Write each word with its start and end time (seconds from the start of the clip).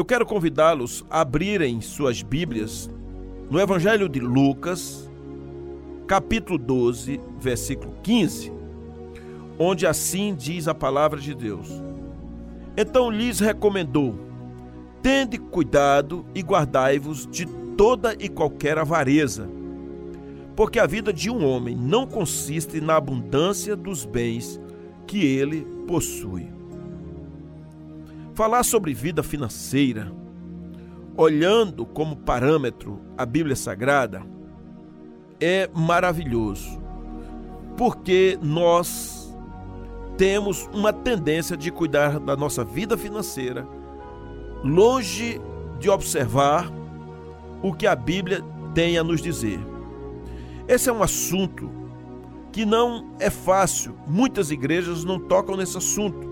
Eu 0.00 0.04
quero 0.06 0.24
convidá-los 0.24 1.04
a 1.10 1.20
abrirem 1.20 1.82
suas 1.82 2.22
Bíblias 2.22 2.88
no 3.50 3.60
Evangelho 3.60 4.08
de 4.08 4.18
Lucas, 4.18 5.06
capítulo 6.06 6.56
12, 6.56 7.20
versículo 7.38 7.92
15, 8.02 8.50
onde 9.58 9.86
assim 9.86 10.34
diz 10.34 10.66
a 10.66 10.74
palavra 10.74 11.20
de 11.20 11.34
Deus. 11.34 11.68
Então 12.74 13.10
lhes 13.10 13.40
recomendou: 13.40 14.14
Tende 15.02 15.36
cuidado 15.36 16.24
e 16.34 16.40
guardai-vos 16.40 17.26
de 17.26 17.44
toda 17.76 18.16
e 18.18 18.26
qualquer 18.26 18.78
avareza, 18.78 19.50
porque 20.56 20.78
a 20.78 20.86
vida 20.86 21.12
de 21.12 21.28
um 21.28 21.44
homem 21.44 21.76
não 21.76 22.06
consiste 22.06 22.80
na 22.80 22.96
abundância 22.96 23.76
dos 23.76 24.06
bens 24.06 24.58
que 25.06 25.26
ele 25.26 25.66
possui. 25.86 26.59
Falar 28.34 28.62
sobre 28.62 28.94
vida 28.94 29.22
financeira, 29.22 30.12
olhando 31.16 31.84
como 31.84 32.16
parâmetro 32.16 33.00
a 33.18 33.26
Bíblia 33.26 33.56
Sagrada, 33.56 34.22
é 35.40 35.68
maravilhoso, 35.74 36.80
porque 37.76 38.38
nós 38.40 39.34
temos 40.16 40.68
uma 40.72 40.92
tendência 40.92 41.56
de 41.56 41.70
cuidar 41.70 42.20
da 42.20 42.36
nossa 42.36 42.62
vida 42.62 42.96
financeira, 42.96 43.66
longe 44.62 45.40
de 45.78 45.88
observar 45.90 46.70
o 47.62 47.72
que 47.72 47.86
a 47.86 47.96
Bíblia 47.96 48.44
tem 48.74 48.96
a 48.96 49.04
nos 49.04 49.20
dizer. 49.20 49.58
Esse 50.68 50.88
é 50.88 50.92
um 50.92 51.02
assunto 51.02 51.70
que 52.52 52.64
não 52.64 53.12
é 53.18 53.30
fácil. 53.30 53.96
Muitas 54.06 54.50
igrejas 54.50 55.04
não 55.04 55.18
tocam 55.18 55.56
nesse 55.56 55.76
assunto, 55.76 56.29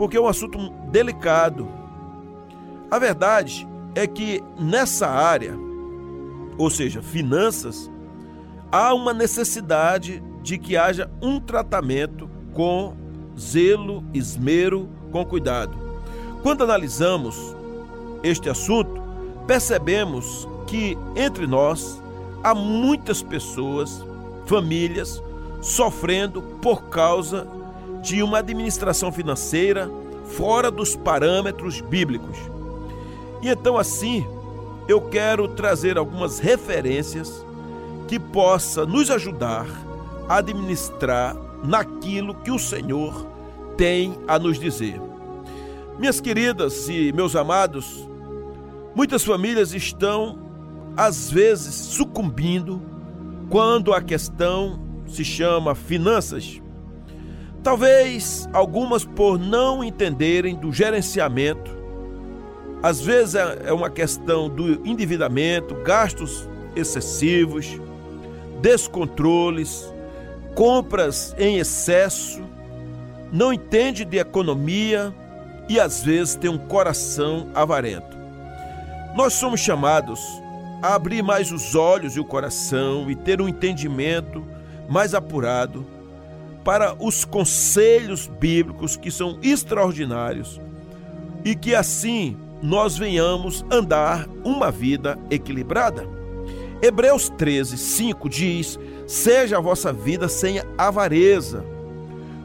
porque 0.00 0.16
é 0.16 0.20
um 0.20 0.26
assunto 0.26 0.70
delicado. 0.90 1.68
A 2.90 2.98
verdade 2.98 3.68
é 3.94 4.06
que 4.06 4.42
nessa 4.58 5.06
área, 5.06 5.54
ou 6.56 6.70
seja, 6.70 7.02
finanças, 7.02 7.90
há 8.72 8.94
uma 8.94 9.12
necessidade 9.12 10.22
de 10.42 10.56
que 10.56 10.74
haja 10.74 11.10
um 11.20 11.38
tratamento 11.38 12.30
com 12.54 12.96
zelo, 13.38 14.02
esmero, 14.14 14.88
com 15.12 15.22
cuidado. 15.22 15.76
Quando 16.42 16.64
analisamos 16.64 17.54
este 18.22 18.48
assunto, 18.48 19.02
percebemos 19.46 20.48
que 20.66 20.96
entre 21.14 21.46
nós 21.46 22.02
há 22.42 22.54
muitas 22.54 23.22
pessoas 23.22 24.02
famílias 24.46 25.22
sofrendo 25.60 26.40
por 26.40 26.84
causa 26.84 27.46
de 28.02 28.22
uma 28.22 28.38
administração 28.38 29.10
financeira 29.12 29.90
fora 30.36 30.70
dos 30.70 30.96
parâmetros 30.96 31.80
bíblicos. 31.80 32.36
E 33.42 33.48
então, 33.48 33.76
assim, 33.76 34.26
eu 34.88 35.00
quero 35.00 35.48
trazer 35.48 35.98
algumas 35.98 36.38
referências 36.38 37.44
que 38.08 38.18
possa 38.18 38.84
nos 38.84 39.10
ajudar 39.10 39.66
a 40.28 40.36
administrar 40.36 41.36
naquilo 41.64 42.34
que 42.34 42.50
o 42.50 42.58
Senhor 42.58 43.26
tem 43.76 44.16
a 44.26 44.38
nos 44.38 44.58
dizer. 44.58 45.00
Minhas 45.98 46.20
queridas 46.20 46.88
e 46.88 47.12
meus 47.12 47.36
amados, 47.36 48.08
muitas 48.94 49.24
famílias 49.24 49.74
estão 49.74 50.38
às 50.96 51.30
vezes 51.30 51.74
sucumbindo 51.74 52.82
quando 53.48 53.92
a 53.92 54.00
questão 54.00 54.80
se 55.06 55.24
chama 55.24 55.74
finanças. 55.74 56.60
Talvez 57.62 58.48
algumas 58.52 59.04
por 59.04 59.38
não 59.38 59.84
entenderem 59.84 60.54
do 60.56 60.72
gerenciamento. 60.72 61.70
Às 62.82 63.00
vezes 63.00 63.34
é, 63.34 63.62
é 63.66 63.72
uma 63.72 63.90
questão 63.90 64.48
do 64.48 64.86
endividamento, 64.86 65.74
gastos 65.82 66.48
excessivos, 66.74 67.78
descontroles, 68.62 69.92
compras 70.54 71.34
em 71.38 71.58
excesso, 71.58 72.42
não 73.30 73.52
entende 73.52 74.06
de 74.06 74.16
economia 74.16 75.14
e 75.68 75.78
às 75.78 76.02
vezes 76.02 76.36
tem 76.36 76.50
um 76.50 76.58
coração 76.58 77.48
avarento. 77.54 78.16
Nós 79.14 79.34
somos 79.34 79.60
chamados 79.60 80.20
a 80.82 80.94
abrir 80.94 81.22
mais 81.22 81.52
os 81.52 81.74
olhos 81.74 82.16
e 82.16 82.20
o 82.20 82.24
coração 82.24 83.10
e 83.10 83.14
ter 83.14 83.42
um 83.42 83.48
entendimento 83.48 84.42
mais 84.88 85.14
apurado 85.14 85.99
para 86.64 86.94
os 86.98 87.24
conselhos 87.24 88.26
bíblicos 88.26 88.96
que 88.96 89.10
são 89.10 89.38
extraordinários 89.42 90.60
e 91.44 91.54
que 91.54 91.74
assim 91.74 92.36
nós 92.62 92.96
venhamos 92.96 93.64
andar 93.70 94.28
uma 94.44 94.70
vida 94.70 95.18
equilibrada. 95.30 96.06
Hebreus 96.82 97.28
13, 97.30 97.76
5 97.78 98.28
diz: 98.28 98.78
Seja 99.06 99.58
a 99.58 99.60
vossa 99.60 99.92
vida 99.92 100.28
sem 100.28 100.60
avareza, 100.76 101.64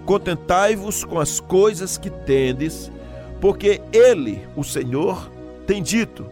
contentai-vos 0.05 1.03
com 1.03 1.19
as 1.19 1.39
coisas 1.39 1.97
que 1.97 2.09
tendes, 2.09 2.91
porque 3.41 3.81
Ele, 3.91 4.41
o 4.55 4.63
Senhor, 4.63 5.29
tem 5.67 5.81
dito: 5.81 6.25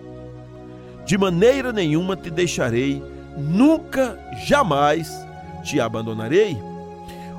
de 1.06 1.18
maneira 1.18 1.74
nenhuma 1.74 2.16
te 2.16 2.30
deixarei, 2.30 3.04
nunca, 3.38 4.18
jamais 4.46 5.10
te 5.64 5.80
abandonarei. 5.80 6.58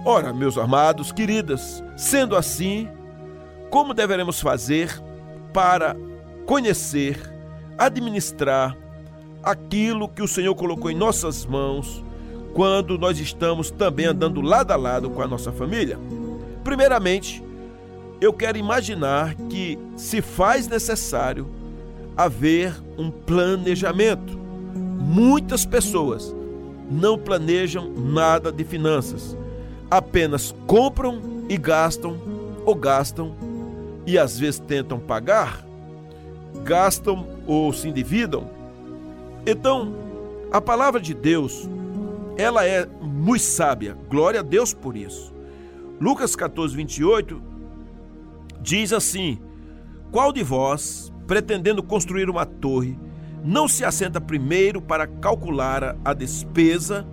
Ora, 0.06 0.34
meus 0.34 0.58
amados, 0.58 1.10
queridas, 1.10 1.82
sendo 1.96 2.36
assim, 2.36 2.86
como 3.70 3.94
deveremos 3.94 4.38
fazer 4.38 5.02
para 5.50 5.96
conhecer, 6.44 7.18
administrar 7.78 8.76
aquilo 9.42 10.06
que 10.06 10.20
o 10.20 10.28
Senhor 10.28 10.54
colocou 10.54 10.90
em 10.90 10.94
nossas 10.94 11.46
mãos 11.46 12.04
quando 12.52 12.98
nós 12.98 13.18
estamos 13.18 13.70
também 13.70 14.04
andando 14.04 14.42
lado 14.42 14.72
a 14.72 14.76
lado 14.76 15.08
com 15.08 15.22
a 15.22 15.26
nossa 15.26 15.50
família? 15.50 15.98
Primeiramente, 16.62 17.42
eu 18.20 18.30
quero 18.30 18.58
imaginar 18.58 19.34
que 19.48 19.78
se 19.96 20.20
faz 20.20 20.68
necessário 20.68 21.48
haver 22.14 22.74
um 22.98 23.10
planejamento. 23.10 24.38
Muitas 25.00 25.64
pessoas 25.64 26.36
não 26.90 27.16
planejam 27.16 27.90
nada 27.90 28.52
de 28.52 28.64
finanças, 28.64 29.34
apenas 29.96 30.52
compram 30.66 31.46
e 31.48 31.56
gastam, 31.56 32.18
ou 32.66 32.74
gastam 32.74 33.34
e 34.04 34.18
às 34.18 34.38
vezes 34.38 34.58
tentam 34.58 34.98
pagar, 34.98 35.64
gastam 36.64 37.26
ou 37.46 37.72
se 37.72 37.88
endividam. 37.88 38.50
Então, 39.46 39.94
a 40.50 40.60
palavra 40.60 41.00
de 41.00 41.14
Deus, 41.14 41.68
ela 42.36 42.66
é 42.66 42.86
muito 43.00 43.42
sábia, 43.42 43.96
glória 44.10 44.40
a 44.40 44.42
Deus 44.42 44.74
por 44.74 44.96
isso. 44.96 45.32
Lucas 46.00 46.34
14, 46.34 46.74
28 46.74 47.40
diz 48.60 48.92
assim: 48.92 49.38
Qual 50.10 50.32
de 50.32 50.42
vós, 50.42 51.12
pretendendo 51.26 51.84
construir 51.84 52.28
uma 52.28 52.44
torre, 52.44 52.98
não 53.44 53.68
se 53.68 53.84
assenta 53.84 54.20
primeiro 54.20 54.82
para 54.82 55.06
calcular 55.06 55.96
a 56.04 56.12
despesa 56.12 57.06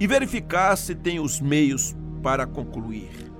e 0.00 0.08
verificar 0.08 0.74
se 0.76 0.94
tem 0.94 1.20
os 1.20 1.40
meios 1.40 1.94
para 2.22 2.46
concluir. 2.46 3.30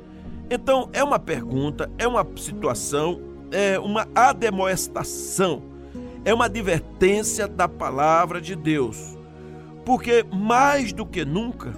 Então, 0.51 0.89
é 0.93 1.03
uma 1.03 1.19
pergunta, 1.19 1.91
é 1.97 2.07
uma 2.09 2.27
situação, 2.37 3.21
é 3.53 3.79
uma 3.79 4.09
ademoestação, 4.15 5.63
é 6.25 6.35
uma 6.35 6.47
advertência 6.47 7.47
da 7.47 7.69
palavra 7.69 8.41
de 8.41 8.57
Deus. 8.57 9.17
Porque 9.85 10.25
mais 10.33 10.93
do 10.93 11.07
que 11.07 11.25
nunca, 11.25 11.75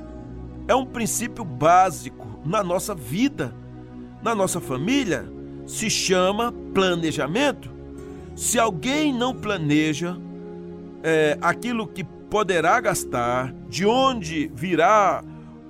é 0.66 0.74
um 0.74 0.86
princípio 0.86 1.44
básico 1.44 2.26
na 2.44 2.64
nossa 2.64 2.94
vida, 2.94 3.54
na 4.22 4.34
nossa 4.34 4.60
família, 4.60 5.26
se 5.66 5.90
chama 5.90 6.52
planejamento. 6.72 7.70
Se 8.34 8.58
alguém 8.58 9.12
não 9.12 9.34
planeja 9.34 10.16
é, 11.02 11.36
aquilo 11.40 11.86
que 11.86 12.04
poderá 12.04 12.80
gastar, 12.80 13.52
de 13.68 13.84
onde 13.84 14.50
virá 14.54 15.22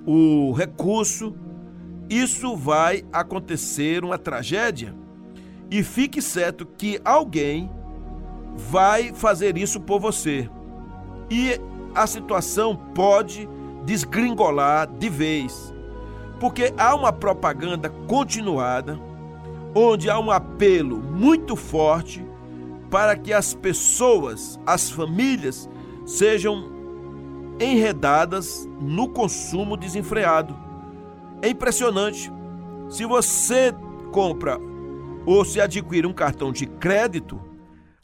o 0.07 0.53
recurso, 0.53 1.35
isso 2.09 2.57
vai 2.57 3.05
acontecer 3.13 4.05
uma 4.05 4.19
tragédia. 4.19 4.95
E 5.71 5.83
fique 5.83 6.21
certo 6.21 6.67
que 6.67 7.01
alguém 7.05 7.71
vai 8.57 9.13
fazer 9.15 9.57
isso 9.57 9.81
por 9.81 9.99
você. 9.99 10.49
E 11.31 11.59
a 11.95 12.07
situação 12.07 12.77
pode 12.95 13.49
desgringolar 13.85 14.87
de 14.87 15.09
vez. 15.09 15.73
Porque 16.39 16.75
há 16.77 16.95
uma 16.95 17.13
propaganda 17.13 17.89
continuada, 18.07 18.99
onde 19.75 20.11
há 20.11 20.19
um 20.19 20.31
apelo 20.31 20.99
muito 20.99 21.57
forte 21.57 22.25
para 22.91 23.17
que 23.17 23.33
as 23.33 23.55
pessoas, 23.55 24.61
as 24.67 24.91
famílias, 24.91 25.71
sejam 26.05 26.72
enredadas 27.61 28.69
no 28.81 29.09
consumo 29.09 29.77
desenfreado. 29.77 30.57
É 31.41 31.49
impressionante. 31.49 32.31
Se 32.89 33.05
você 33.05 33.75
compra 34.11 34.59
ou 35.25 35.45
se 35.45 35.61
adquire 35.61 36.07
um 36.07 36.13
cartão 36.13 36.53
de 36.53 36.67
crédito, 36.67 37.41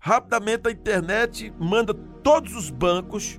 Rapidamente 0.00 0.68
a 0.68 0.70
internet 0.70 1.52
manda 1.58 1.92
todos 1.92 2.54
os 2.54 2.70
bancos 2.70 3.38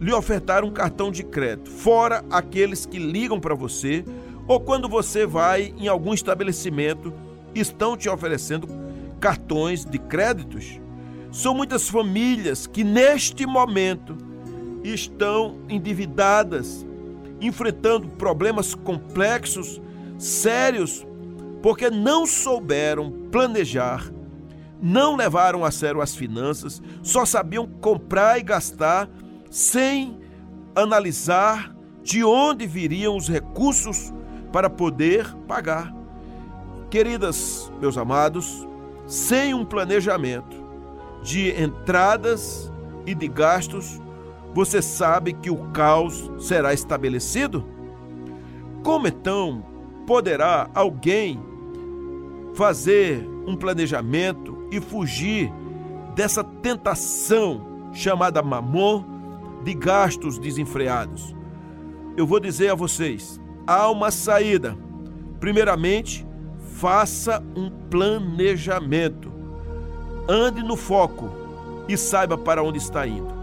lhe 0.00 0.12
ofertar 0.12 0.64
um 0.64 0.70
cartão 0.70 1.10
de 1.10 1.22
crédito, 1.22 1.70
fora 1.70 2.24
aqueles 2.30 2.86
que 2.86 2.98
ligam 2.98 3.38
para 3.38 3.54
você 3.54 4.04
ou 4.48 4.58
quando 4.58 4.88
você 4.88 5.26
vai 5.26 5.74
em 5.78 5.86
algum 5.86 6.12
estabelecimento 6.12 7.12
estão 7.54 7.96
te 7.96 8.08
oferecendo 8.08 8.66
cartões 9.20 9.84
de 9.84 9.98
créditos. 9.98 10.80
São 11.30 11.54
muitas 11.54 11.88
famílias 11.88 12.66
que 12.66 12.82
neste 12.82 13.46
momento 13.46 14.16
estão 14.82 15.58
endividadas, 15.68 16.86
enfrentando 17.40 18.08
problemas 18.08 18.74
complexos, 18.74 19.80
sérios, 20.18 21.06
porque 21.62 21.90
não 21.90 22.26
souberam 22.26 23.12
planejar, 23.30 24.12
não 24.80 25.14
levaram 25.14 25.64
a 25.64 25.70
sério 25.70 26.00
as 26.00 26.14
finanças, 26.14 26.82
só 27.02 27.24
sabiam 27.24 27.66
comprar 27.66 28.38
e 28.38 28.42
gastar 28.42 29.08
sem 29.50 30.18
analisar 30.74 31.74
de 32.02 32.24
onde 32.24 32.66
viriam 32.66 33.16
os 33.16 33.28
recursos 33.28 34.12
para 34.52 34.68
poder 34.68 35.32
pagar. 35.46 35.94
Queridas, 36.90 37.72
meus 37.80 37.96
amados, 37.96 38.66
sem 39.06 39.54
um 39.54 39.64
planejamento 39.64 40.56
de 41.22 41.50
entradas 41.62 42.70
e 43.06 43.14
de 43.14 43.28
gastos, 43.28 44.01
você 44.54 44.82
sabe 44.82 45.32
que 45.32 45.50
o 45.50 45.56
caos 45.70 46.30
será 46.38 46.74
estabelecido? 46.74 47.64
Como 48.82 49.06
então 49.06 49.64
poderá 50.06 50.68
alguém 50.74 51.40
fazer 52.54 53.26
um 53.46 53.56
planejamento 53.56 54.68
e 54.70 54.80
fugir 54.80 55.50
dessa 56.14 56.44
tentação 56.44 57.90
chamada 57.92 58.42
mamon 58.42 59.04
de 59.64 59.72
gastos 59.72 60.38
desenfreados? 60.38 61.34
Eu 62.14 62.26
vou 62.26 62.38
dizer 62.38 62.70
a 62.70 62.74
vocês: 62.74 63.40
há 63.66 63.88
uma 63.90 64.10
saída. 64.10 64.76
Primeiramente, 65.40 66.26
faça 66.74 67.42
um 67.56 67.70
planejamento. 67.88 69.32
Ande 70.28 70.62
no 70.62 70.76
foco 70.76 71.28
e 71.88 71.96
saiba 71.96 72.36
para 72.36 72.62
onde 72.62 72.78
está 72.78 73.06
indo. 73.06 73.41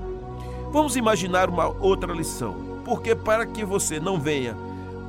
Vamos 0.72 0.96
imaginar 0.96 1.50
uma 1.50 1.68
outra 1.68 2.14
lição, 2.14 2.56
porque 2.86 3.16
para 3.16 3.46
que 3.46 3.66
você 3.66 4.00
não 4.00 4.20
venha 4.20 4.56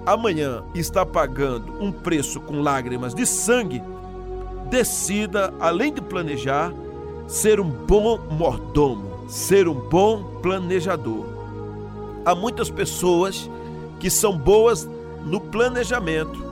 amanhã 0.07 0.62
estar 0.75 1.05
pagando 1.05 1.75
um 1.79 1.93
preço 1.93 2.41
com 2.41 2.62
lágrimas 2.62 3.15
de 3.15 3.27
sangue, 3.27 3.83
decida, 4.71 5.53
além 5.61 5.93
de 5.93 6.01
planejar, 6.01 6.73
ser 7.27 7.61
um 7.61 7.69
bom 7.69 8.19
mordomo, 8.31 9.29
ser 9.29 9.69
um 9.69 9.75
bom 9.75 10.25
planejador. 10.41 11.27
Há 12.25 12.35
muitas 12.35 12.71
pessoas 12.71 13.51
que 13.99 14.09
são 14.09 14.37
boas 14.37 14.89
no 15.27 15.41
planejamento, 15.41 16.43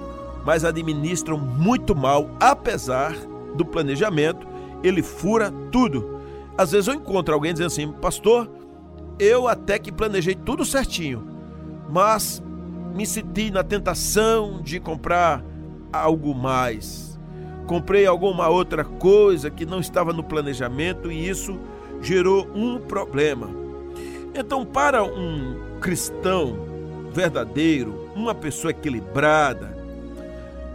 mas 0.44 0.64
administram 0.64 1.38
muito 1.38 1.96
mal, 1.96 2.28
apesar 2.38 3.14
do 3.54 3.64
planejamento, 3.64 4.46
ele 4.82 5.02
fura 5.02 5.50
tudo. 5.72 6.20
Às 6.56 6.72
vezes 6.72 6.88
eu 6.88 6.94
encontro 6.94 7.34
alguém 7.34 7.52
dizendo 7.52 7.68
assim, 7.68 7.90
pastor, 7.90 8.48
eu 9.18 9.48
até 9.48 9.78
que 9.78 9.90
planejei 9.90 10.34
tudo 10.34 10.64
certinho, 10.64 11.26
mas 11.88 12.42
me 12.94 13.06
senti 13.06 13.50
na 13.50 13.62
tentação 13.62 14.60
de 14.62 14.78
comprar 14.78 15.44
algo 15.92 16.34
mais. 16.34 17.18
Comprei 17.66 18.06
alguma 18.06 18.48
outra 18.48 18.84
coisa 18.84 19.50
que 19.50 19.66
não 19.66 19.80
estava 19.80 20.12
no 20.12 20.22
planejamento 20.22 21.10
e 21.12 21.28
isso 21.28 21.58
gerou 22.00 22.48
um 22.54 22.78
problema. 22.78 23.50
Então, 24.34 24.64
para 24.64 25.02
um 25.02 25.78
cristão 25.80 26.58
verdadeiro, 27.12 28.08
uma 28.14 28.34
pessoa 28.34 28.70
equilibrada, 28.70 29.76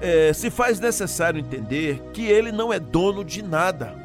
é, 0.02 0.34
se 0.34 0.50
faz 0.50 0.80
necessário 0.80 1.40
entender 1.40 2.02
que 2.14 2.26
ele 2.26 2.52
não 2.52 2.74
é 2.74 2.80
dono 2.80 3.24
de 3.24 3.42
nada 3.42 4.03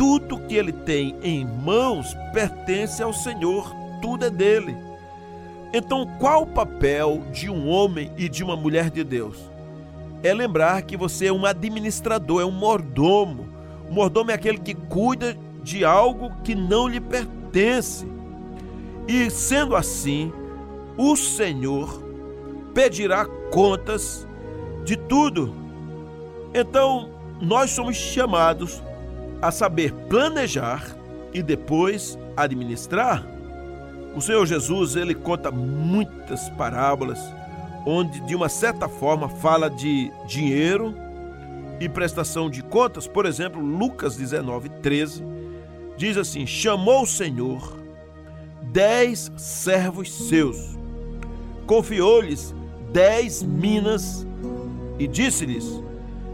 tudo 0.00 0.40
que 0.48 0.54
ele 0.54 0.72
tem 0.72 1.14
em 1.22 1.44
mãos 1.44 2.16
pertence 2.32 3.02
ao 3.02 3.12
Senhor, 3.12 3.70
tudo 4.00 4.24
é 4.24 4.30
dele. 4.30 4.74
Então, 5.74 6.06
qual 6.18 6.44
o 6.44 6.46
papel 6.46 7.22
de 7.30 7.50
um 7.50 7.68
homem 7.68 8.10
e 8.16 8.26
de 8.26 8.42
uma 8.42 8.56
mulher 8.56 8.88
de 8.88 9.04
Deus? 9.04 9.36
É 10.22 10.32
lembrar 10.32 10.80
que 10.84 10.96
você 10.96 11.26
é 11.26 11.32
um 11.32 11.44
administrador, 11.44 12.40
é 12.40 12.46
um 12.46 12.50
mordomo. 12.50 13.46
O 13.90 13.92
mordomo 13.92 14.30
é 14.30 14.34
aquele 14.34 14.56
que 14.56 14.72
cuida 14.74 15.36
de 15.62 15.84
algo 15.84 16.32
que 16.42 16.54
não 16.54 16.88
lhe 16.88 16.98
pertence. 16.98 18.06
E 19.06 19.28
sendo 19.28 19.76
assim, 19.76 20.32
o 20.96 21.14
Senhor 21.14 22.02
pedirá 22.72 23.26
contas 23.52 24.26
de 24.82 24.96
tudo. 24.96 25.54
Então, 26.54 27.10
nós 27.38 27.70
somos 27.72 27.96
chamados 27.96 28.82
a 29.40 29.50
saber 29.50 29.92
planejar 30.08 30.84
e 31.32 31.42
depois 31.42 32.18
administrar. 32.36 33.24
O 34.14 34.20
Senhor 34.20 34.44
Jesus, 34.46 34.96
ele 34.96 35.14
conta 35.14 35.50
muitas 35.50 36.48
parábolas 36.50 37.18
onde 37.86 38.20
de 38.20 38.34
uma 38.34 38.48
certa 38.48 38.88
forma 38.88 39.28
fala 39.28 39.70
de 39.70 40.10
dinheiro 40.26 40.94
e 41.78 41.88
prestação 41.88 42.50
de 42.50 42.62
contas. 42.62 43.06
Por 43.06 43.24
exemplo, 43.24 43.60
Lucas 43.60 44.16
19, 44.16 44.68
13 44.68 45.24
diz 45.96 46.16
assim: 46.16 46.46
Chamou 46.46 47.02
o 47.02 47.06
Senhor 47.06 47.78
dez 48.62 49.32
servos 49.36 50.12
seus, 50.12 50.78
confiou-lhes 51.66 52.54
dez 52.92 53.42
minas 53.42 54.26
e 54.98 55.06
disse-lhes: 55.06 55.82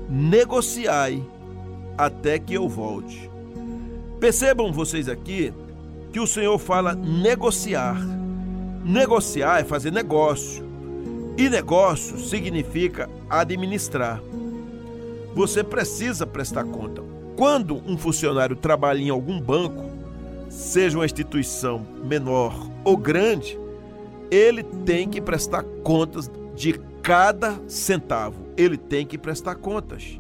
Negociai 0.08 1.22
até 1.96 2.38
que 2.38 2.54
eu 2.54 2.68
volte. 2.68 3.30
Percebam 4.20 4.72
vocês 4.72 5.08
aqui 5.08 5.52
que 6.12 6.20
o 6.20 6.26
Senhor 6.26 6.58
fala 6.58 6.94
negociar. 6.94 7.96
Negociar 8.84 9.60
é 9.60 9.64
fazer 9.64 9.92
negócio. 9.92 10.64
E 11.36 11.50
negócio 11.50 12.18
significa 12.18 13.10
administrar. 13.28 14.22
Você 15.34 15.62
precisa 15.62 16.26
prestar 16.26 16.64
conta. 16.64 17.02
Quando 17.36 17.82
um 17.86 17.98
funcionário 17.98 18.56
trabalha 18.56 19.00
em 19.00 19.10
algum 19.10 19.38
banco, 19.38 19.84
seja 20.48 20.96
uma 20.96 21.04
instituição 21.04 21.86
menor 22.02 22.54
ou 22.82 22.96
grande, 22.96 23.58
ele 24.30 24.62
tem 24.62 25.06
que 25.06 25.20
prestar 25.20 25.62
contas 25.82 26.30
de 26.54 26.80
cada 27.02 27.60
centavo. 27.68 28.46
Ele 28.56 28.78
tem 28.78 29.04
que 29.04 29.18
prestar 29.18 29.56
contas 29.56 30.18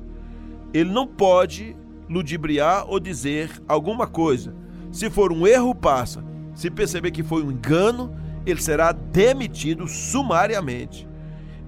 ele 0.72 0.90
não 0.90 1.06
pode 1.06 1.76
ludibriar 2.08 2.84
ou 2.88 3.00
dizer 3.00 3.50
alguma 3.68 4.06
coisa. 4.06 4.54
Se 4.92 5.10
for 5.10 5.32
um 5.32 5.46
erro, 5.46 5.74
passa. 5.74 6.24
Se 6.54 6.70
perceber 6.70 7.10
que 7.10 7.22
foi 7.22 7.42
um 7.42 7.50
engano, 7.50 8.14
ele 8.46 8.62
será 8.62 8.92
demitido 8.92 9.88
sumariamente. 9.88 11.06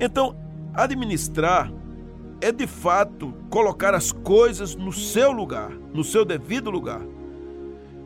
Então, 0.00 0.36
administrar 0.72 1.72
é 2.40 2.52
de 2.52 2.66
fato 2.66 3.34
colocar 3.50 3.94
as 3.94 4.12
coisas 4.12 4.76
no 4.76 4.92
seu 4.92 5.32
lugar, 5.32 5.70
no 5.92 6.04
seu 6.04 6.24
devido 6.24 6.70
lugar. 6.70 7.02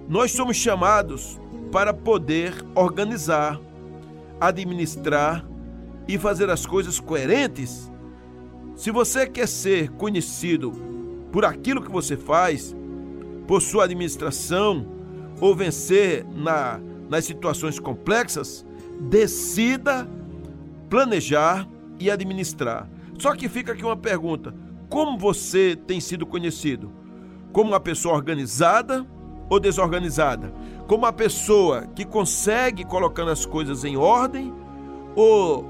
Nós 0.09 0.33
somos 0.33 0.57
chamados 0.57 1.39
para 1.71 1.93
poder 1.93 2.65
organizar, 2.75 3.61
administrar 4.41 5.45
e 6.09 6.19
fazer 6.19 6.51
as 6.51 6.67
coisas 6.67 6.99
coerentes. 6.99 7.92
Se 8.83 8.91
você 8.91 9.29
quer 9.29 9.47
ser 9.47 9.91
conhecido 9.91 10.73
por 11.31 11.45
aquilo 11.45 11.81
que 11.81 11.89
você 11.89 12.17
faz, 12.17 12.75
por 13.47 13.63
sua 13.63 13.85
administração 13.85 14.85
ou 15.41 15.55
vencer 15.55 16.27
na, 16.35 16.81
nas 17.09 17.25
situações 17.25 17.79
complexas, 17.79 18.67
decida 18.99 20.11
planejar 20.91 21.69
e 22.01 22.11
administrar. 22.11 22.91
Só 23.21 23.37
que 23.37 23.49
fica 23.49 23.73
aqui 23.73 23.85
uma 23.85 23.97
pergunta: 23.97 24.53
como 24.89 25.17
você 25.17 25.77
tem 25.77 26.01
sido 26.01 26.27
conhecido? 26.27 26.91
Como 27.53 27.71
uma 27.71 27.79
pessoa 27.79 28.17
organizada 28.17 29.07
ou 29.49 29.61
desorganizada? 29.61 30.53
Como 30.89 31.05
uma 31.05 31.13
pessoa 31.13 31.87
que 31.95 32.05
consegue 32.05 32.85
colocando 32.85 33.31
as 33.31 33.47
coisas 33.47 33.85
em 33.85 33.97
ordem 33.97 34.53
ou 35.15 35.65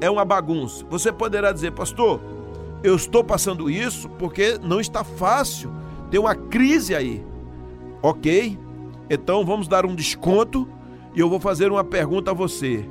é 0.00 0.10
uma 0.10 0.24
bagunça? 0.24 0.84
Você 0.90 1.12
poderá 1.12 1.52
dizer, 1.52 1.70
pastor, 1.70 2.20
eu 2.82 2.94
estou 2.94 3.24
passando 3.24 3.70
isso 3.70 4.08
porque 4.10 4.58
não 4.62 4.80
está 4.80 5.02
fácil, 5.04 5.70
tem 6.10 6.20
uma 6.20 6.34
crise 6.34 6.94
aí. 6.94 7.24
Ok? 8.02 8.58
Então 9.10 9.44
vamos 9.44 9.66
dar 9.66 9.84
um 9.84 9.94
desconto 9.94 10.68
e 11.14 11.20
eu 11.20 11.28
vou 11.28 11.40
fazer 11.40 11.70
uma 11.70 11.84
pergunta 11.84 12.30
a 12.30 12.34
você. 12.34 12.84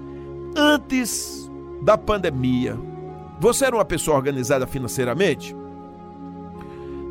Antes 0.56 1.50
da 1.82 1.98
pandemia, 1.98 2.78
você 3.40 3.66
era 3.66 3.76
uma 3.76 3.86
pessoa 3.86 4.18
organizada 4.18 4.66
financeiramente? 4.66 5.56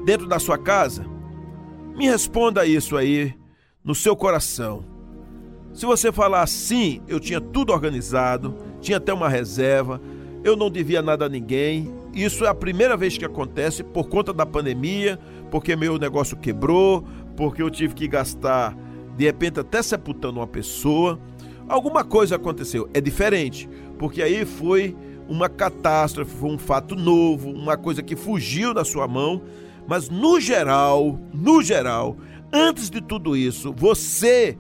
Dentro 0.04 0.26
da 0.26 0.38
sua 0.38 0.58
casa, 0.58 1.06
Me 1.96 2.06
responda 2.10 2.66
isso 2.66 2.94
aí 2.94 3.34
no 3.82 3.94
seu 3.94 4.14
coração. 4.14 4.84
Se 5.72 5.86
você 5.86 6.12
falar 6.12 6.42
assim, 6.42 7.00
eu 7.08 7.18
tinha 7.18 7.40
tudo 7.40 7.72
organizado, 7.72 8.54
tinha 8.82 8.98
até 8.98 9.14
uma 9.14 9.30
reserva, 9.30 9.98
eu 10.44 10.54
não 10.56 10.70
devia 10.70 11.00
nada 11.00 11.24
a 11.24 11.28
ninguém. 11.28 11.90
Isso 12.16 12.46
é 12.46 12.48
a 12.48 12.54
primeira 12.54 12.96
vez 12.96 13.18
que 13.18 13.26
acontece 13.26 13.84
por 13.84 14.08
conta 14.08 14.32
da 14.32 14.46
pandemia, 14.46 15.18
porque 15.50 15.76
meu 15.76 15.98
negócio 15.98 16.34
quebrou, 16.34 17.06
porque 17.36 17.60
eu 17.60 17.68
tive 17.68 17.92
que 17.92 18.08
gastar 18.08 18.74
de 19.14 19.26
repente 19.26 19.60
até 19.60 19.82
sepultando 19.82 20.40
uma 20.40 20.46
pessoa. 20.46 21.20
Alguma 21.68 22.02
coisa 22.02 22.36
aconteceu. 22.36 22.88
É 22.94 23.02
diferente, 23.02 23.68
porque 23.98 24.22
aí 24.22 24.46
foi 24.46 24.96
uma 25.28 25.46
catástrofe, 25.46 26.34
foi 26.34 26.50
um 26.50 26.56
fato 26.56 26.96
novo, 26.96 27.50
uma 27.50 27.76
coisa 27.76 28.02
que 28.02 28.16
fugiu 28.16 28.72
da 28.72 28.82
sua 28.82 29.06
mão. 29.06 29.42
Mas 29.86 30.08
no 30.08 30.40
geral, 30.40 31.20
no 31.34 31.62
geral, 31.62 32.16
antes 32.50 32.88
de 32.88 33.02
tudo 33.02 33.36
isso, 33.36 33.74
você 33.76 34.56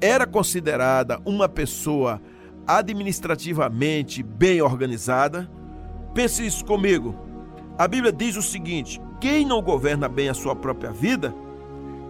era 0.00 0.24
considerada 0.24 1.20
uma 1.24 1.48
pessoa 1.48 2.22
administrativamente 2.64 4.22
bem 4.22 4.62
organizada? 4.62 5.50
Pense 6.14 6.44
isso 6.44 6.64
comigo. 6.64 7.14
A 7.78 7.88
Bíblia 7.88 8.12
diz 8.12 8.36
o 8.36 8.42
seguinte: 8.42 9.00
quem 9.20 9.46
não 9.46 9.62
governa 9.62 10.08
bem 10.08 10.28
a 10.28 10.34
sua 10.34 10.54
própria 10.54 10.90
vida, 10.90 11.34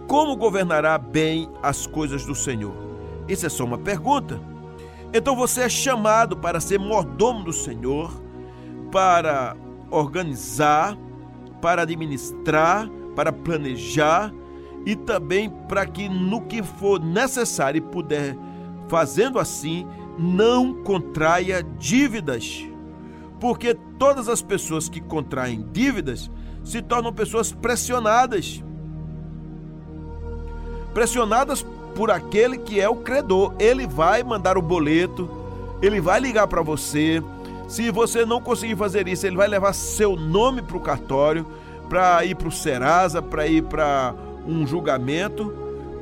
como 0.07 0.35
governará 0.35 0.97
bem 0.97 1.49
as 1.61 1.87
coisas 1.87 2.25
do 2.25 2.35
Senhor? 2.35 2.73
Isso 3.27 3.45
é 3.45 3.49
só 3.49 3.63
uma 3.63 3.77
pergunta. 3.77 4.41
Então 5.13 5.35
você 5.35 5.61
é 5.61 5.69
chamado 5.69 6.35
para 6.35 6.59
ser 6.59 6.79
mordomo 6.79 7.43
do 7.43 7.53
Senhor, 7.53 8.11
para 8.91 9.55
organizar, 9.89 10.97
para 11.61 11.83
administrar, 11.83 12.89
para 13.15 13.31
planejar 13.31 14.33
e 14.85 14.95
também 14.95 15.49
para 15.69 15.85
que 15.85 16.09
no 16.09 16.41
que 16.41 16.61
for 16.61 16.99
necessário 16.99 17.77
e 17.77 17.81
puder, 17.81 18.35
fazendo 18.87 19.39
assim, 19.39 19.87
não 20.17 20.73
contraia 20.73 21.63
dívidas. 21.63 22.67
Porque 23.43 23.73
todas 23.99 24.29
as 24.29 24.41
pessoas 24.41 24.87
que 24.87 25.01
contraem 25.01 25.67
dívidas 25.73 26.31
se 26.63 26.81
tornam 26.81 27.11
pessoas 27.11 27.51
pressionadas. 27.51 28.63
Pressionadas 30.93 31.61
por 31.93 32.09
aquele 32.09 32.57
que 32.57 32.79
é 32.79 32.87
o 32.87 32.95
credor. 32.95 33.53
Ele 33.59 33.85
vai 33.85 34.23
mandar 34.23 34.57
o 34.57 34.61
boleto, 34.61 35.29
ele 35.81 35.99
vai 35.99 36.21
ligar 36.21 36.47
para 36.47 36.61
você. 36.61 37.21
Se 37.67 37.91
você 37.91 38.25
não 38.25 38.39
conseguir 38.39 38.77
fazer 38.77 39.09
isso, 39.09 39.27
ele 39.27 39.35
vai 39.35 39.49
levar 39.49 39.73
seu 39.73 40.15
nome 40.15 40.61
para 40.61 40.77
o 40.77 40.79
cartório, 40.79 41.45
para 41.89 42.23
ir 42.23 42.35
para 42.35 42.47
o 42.47 42.51
Serasa, 42.51 43.21
para 43.21 43.45
ir 43.45 43.63
para 43.63 44.15
um 44.47 44.65
julgamento. 44.65 45.53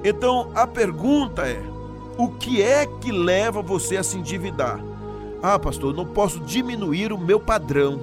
Então 0.04 0.52
a 0.54 0.68
pergunta 0.68 1.48
é: 1.48 1.60
o 2.20 2.30
que 2.30 2.62
é 2.62 2.86
que 2.86 3.12
leva 3.12 3.64
você 3.64 3.98
a 3.98 4.04
se 4.04 4.16
endividar? 4.16 4.91
Ah, 5.42 5.58
pastor, 5.58 5.94
não 5.94 6.06
posso 6.06 6.40
diminuir 6.40 7.12
o 7.12 7.18
meu 7.18 7.40
padrão. 7.40 8.00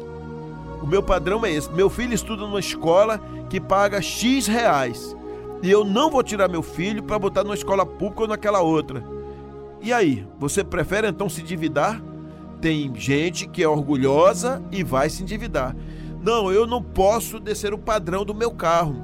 O 0.83 0.87
meu 0.87 1.02
padrão 1.02 1.45
é 1.45 1.52
esse: 1.52 1.71
meu 1.73 1.88
filho 1.88 2.14
estuda 2.14 2.42
numa 2.42 2.61
escola 2.61 3.21
que 3.49 3.61
paga 3.61 4.02
X 4.02 4.47
reais 4.47 5.16
e 5.62 5.71
eu 5.71 5.85
não 5.85 6.11
vou 6.11 6.23
tirar 6.23 6.49
meu 6.49 6.62
filho 6.62 7.02
para 7.02 7.18
botar 7.18 7.42
numa 7.42 7.54
escola 7.54 7.85
pública 7.85 8.23
ou 8.23 8.28
naquela 8.28 8.61
outra. 8.61 9.02
E 9.80 9.92
aí, 9.92 10.26
você 10.38 10.62
prefere 10.62 11.09
então 11.09 11.28
se 11.28 11.40
endividar? 11.40 12.00
Tem 12.61 12.92
gente 12.95 13.47
que 13.47 13.62
é 13.62 13.68
orgulhosa 13.68 14.62
e 14.71 14.83
vai 14.83 15.09
se 15.09 15.23
endividar. 15.23 15.75
Não, 16.23 16.52
eu 16.52 16.66
não 16.66 16.83
posso 16.83 17.38
descer 17.38 17.73
o 17.73 17.78
padrão 17.78 18.25
do 18.25 18.35
meu 18.35 18.50
carro. 18.50 18.97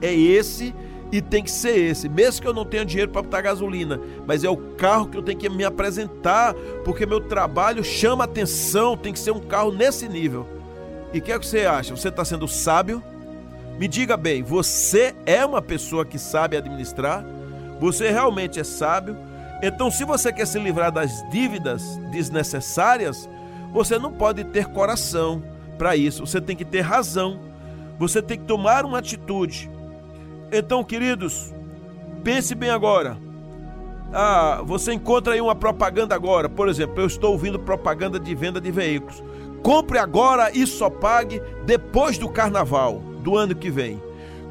É 0.00 0.12
esse 0.12 0.74
e 1.12 1.20
tem 1.20 1.44
que 1.44 1.50
ser 1.50 1.76
esse, 1.76 2.08
mesmo 2.08 2.40
que 2.40 2.48
eu 2.48 2.54
não 2.54 2.64
tenha 2.64 2.86
dinheiro 2.86 3.12
para 3.12 3.20
botar 3.20 3.42
gasolina, 3.42 4.00
mas 4.26 4.42
é 4.42 4.48
o 4.48 4.56
carro 4.56 5.06
que 5.06 5.18
eu 5.18 5.22
tenho 5.22 5.38
que 5.38 5.48
me 5.50 5.62
apresentar, 5.62 6.54
porque 6.86 7.04
meu 7.04 7.20
trabalho 7.20 7.84
chama 7.84 8.24
atenção, 8.24 8.96
tem 8.96 9.12
que 9.12 9.18
ser 9.18 9.30
um 9.30 9.40
carro 9.40 9.70
nesse 9.70 10.08
nível. 10.08 10.48
E 11.12 11.18
o 11.18 11.22
que, 11.22 11.30
é 11.30 11.38
que 11.38 11.46
você 11.46 11.66
acha? 11.66 11.94
Você 11.94 12.08
está 12.08 12.24
sendo 12.24 12.48
sábio? 12.48 13.02
Me 13.78 13.86
diga 13.86 14.16
bem, 14.16 14.42
você 14.42 15.14
é 15.26 15.44
uma 15.44 15.60
pessoa 15.60 16.06
que 16.06 16.18
sabe 16.18 16.56
administrar? 16.56 17.22
Você 17.78 18.10
realmente 18.10 18.58
é 18.58 18.64
sábio? 18.64 19.14
Então, 19.62 19.90
se 19.90 20.04
você 20.04 20.32
quer 20.32 20.46
se 20.46 20.58
livrar 20.58 20.90
das 20.90 21.28
dívidas 21.28 21.82
desnecessárias, 22.10 23.28
você 23.70 23.98
não 23.98 24.12
pode 24.12 24.44
ter 24.44 24.66
coração 24.66 25.42
para 25.76 25.94
isso, 25.94 26.24
você 26.26 26.40
tem 26.40 26.56
que 26.56 26.64
ter 26.64 26.80
razão, 26.80 27.38
você 27.98 28.22
tem 28.22 28.38
que 28.38 28.44
tomar 28.44 28.84
uma 28.86 28.98
atitude. 28.98 29.70
Então, 30.54 30.84
queridos, 30.84 31.50
pense 32.22 32.54
bem 32.54 32.68
agora. 32.68 33.16
Ah, 34.12 34.60
você 34.62 34.92
encontra 34.92 35.32
aí 35.32 35.40
uma 35.40 35.54
propaganda 35.54 36.14
agora, 36.14 36.46
por 36.46 36.68
exemplo, 36.68 37.00
eu 37.00 37.06
estou 37.06 37.32
ouvindo 37.32 37.58
propaganda 37.58 38.20
de 38.20 38.34
venda 38.34 38.60
de 38.60 38.70
veículos. 38.70 39.24
Compre 39.62 39.96
agora 39.96 40.50
e 40.54 40.66
só 40.66 40.90
pague 40.90 41.40
depois 41.64 42.18
do 42.18 42.28
carnaval 42.28 43.00
do 43.22 43.34
ano 43.34 43.54
que 43.54 43.70
vem. 43.70 43.98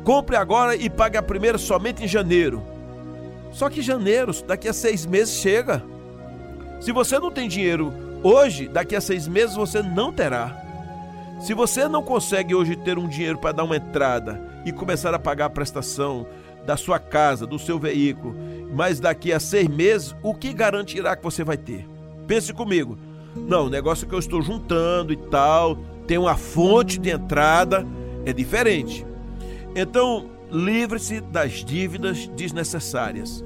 Compre 0.04 0.36
agora 0.36 0.76
e 0.76 0.90
pague 0.90 1.18
a 1.18 1.22
primeira 1.22 1.60
somente 1.60 2.04
em 2.04 2.08
janeiro. 2.08 2.64
Só 3.52 3.70
que 3.70 3.84
janeiro, 3.84 4.34
daqui 4.48 4.68
a 4.68 4.74
seis 4.74 5.06
meses, 5.06 5.36
chega. 5.36 5.84
Se 6.80 6.92
você 6.92 7.20
não 7.20 7.30
tem 7.30 7.48
dinheiro 7.48 7.94
hoje, 8.24 8.68
daqui 8.68 8.96
a 8.96 9.02
seis 9.02 9.28
meses 9.28 9.56
você 9.56 9.84
não 9.84 10.12
terá. 10.12 10.58
Se 11.42 11.54
você 11.54 11.88
não 11.88 12.02
consegue 12.02 12.56
hoje 12.56 12.76
ter 12.76 12.98
um 12.98 13.08
dinheiro 13.08 13.38
para 13.38 13.52
dar 13.52 13.66
uma 13.66 13.78
entrada 13.78 14.51
e 14.66 14.72
começar 14.72 15.14
a 15.14 15.20
pagar 15.20 15.46
a 15.46 15.50
prestação 15.50 16.28
da 16.66 16.78
sua 16.78 17.00
casa, 17.00 17.48
do 17.48 17.58
seu 17.58 17.80
veículo, 17.80 18.36
mas 18.74 19.00
daqui 19.00 19.34
a 19.34 19.40
seis 19.40 19.68
meses, 19.68 20.16
o 20.22 20.34
que 20.34 20.54
garantirá 20.54 21.16
que 21.16 21.24
você 21.24 21.44
vai 21.44 21.58
ter? 21.58 21.88
Pense 22.28 22.54
comigo. 22.54 22.98
Não, 23.36 23.66
o 23.66 23.70
negócio 23.70 24.08
que 24.08 24.14
eu 24.14 24.20
estou 24.20 24.42
juntando 24.42 25.12
e 25.12 25.18
tal, 25.18 25.78
tem 26.08 26.18
uma 26.18 26.36
fonte 26.36 27.00
de 27.00 27.10
entrada 27.10 27.86
é 28.26 28.34
diferente. 28.34 29.06
Então, 29.76 30.30
livre-se 30.52 31.22
das 31.22 31.64
dívidas 31.64 32.28
desnecessárias. 32.28 33.44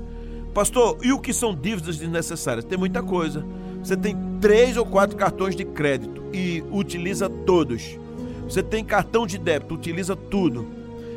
Pastor, 0.54 0.98
e 1.04 1.12
o 1.12 1.20
que 1.20 1.34
são 1.34 1.54
dívidas 1.54 1.98
desnecessárias? 1.98 2.66
Tem 2.66 2.78
muita 2.78 3.04
coisa. 3.04 3.46
Você 3.84 3.96
tem 3.96 4.16
três 4.42 4.78
ou 4.78 4.86
quatro 4.86 5.16
cartões 5.16 5.56
de 5.56 5.64
crédito 5.64 6.24
e 6.34 6.64
utiliza 6.72 7.30
todos. 7.30 8.00
Você 8.44 8.64
tem 8.64 8.84
cartão 8.84 9.28
de 9.28 9.38
débito, 9.38 9.76
utiliza 9.76 10.16
tudo. 10.16 10.66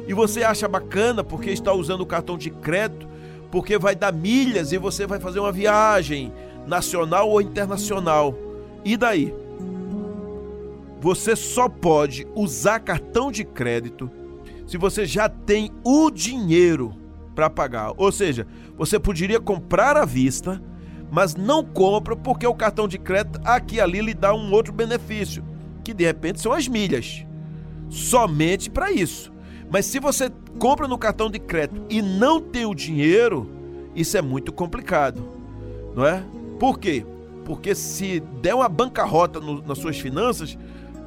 E 0.09 0.15
você 0.15 0.43
acha 0.43 0.67
bacana 0.67 1.23
porque 1.23 1.51
está 1.51 1.71
usando 1.71 2.01
o 2.01 2.07
cartão 2.07 2.39
de 2.39 2.49
crédito, 2.49 3.07
porque 3.51 3.77
vai 3.77 3.95
dar 3.95 4.11
milhas 4.11 4.73
e 4.73 4.79
você 4.79 5.07
vai 5.07 5.21
fazer 5.21 5.39
uma 5.39 5.53
viagem 5.53 6.33
nacional 6.67 7.29
ou 7.29 7.43
internacional. 7.43 8.35
E 8.83 8.97
daí? 8.97 9.35
Você 10.99 11.37
só 11.37 11.69
pode 11.69 12.27
usar 12.35 12.81
cartão 12.81 13.31
de 13.31 13.45
crédito 13.45 14.11
se 14.67 14.79
você 14.79 15.05
já 15.05 15.29
tem 15.29 15.71
o 15.85 16.11
dinheiro 16.11 16.95
para 17.35 17.51
pagar. 17.51 17.93
Ou 17.99 18.11
seja, 18.11 18.47
você 18.79 18.99
poderia 18.99 19.39
comprar 19.39 19.95
à 19.95 20.07
vista, 20.07 20.61
mas 21.11 21.37
não 21.37 21.63
compra 21.63 22.17
porque 22.17 22.47
o 22.47 22.55
cartão 22.55 22.89
de 22.89 22.99
crédito 22.99 23.41
aqui 23.45 23.77
e 23.77 23.81
ali 23.81 24.01
lhe 24.01 24.15
dá 24.15 24.35
um 24.35 24.51
outro 24.53 24.73
benefício, 24.73 25.45
que 25.85 25.93
de 25.93 26.05
repente 26.05 26.41
são 26.41 26.53
as 26.53 26.67
milhas. 26.67 27.27
Somente 27.91 28.71
para 28.71 28.91
isso. 28.91 29.33
Mas 29.71 29.87
se 29.87 30.01
você 30.01 30.31
compra 30.59 30.89
no 30.89 30.99
cartão 30.99 31.31
de 31.31 31.39
crédito 31.39 31.83
e 31.91 32.01
não 32.01 32.41
tem 32.41 32.65
o 32.65 32.75
dinheiro, 32.75 33.49
isso 33.95 34.17
é 34.17 34.23
muito 34.23 34.53
complicado, 34.53 35.23
não 35.95 36.07
é? 36.07 36.25
Por 36.59 36.79
quê? 36.79 37.05
Porque 37.45 37.75
se 37.75 38.21
der 38.41 38.55
uma 38.55 38.69
bancarrota 38.69 39.41
no, 39.41 39.63
nas 39.63 39.79
suas 39.79 39.99
finanças, 39.99 40.57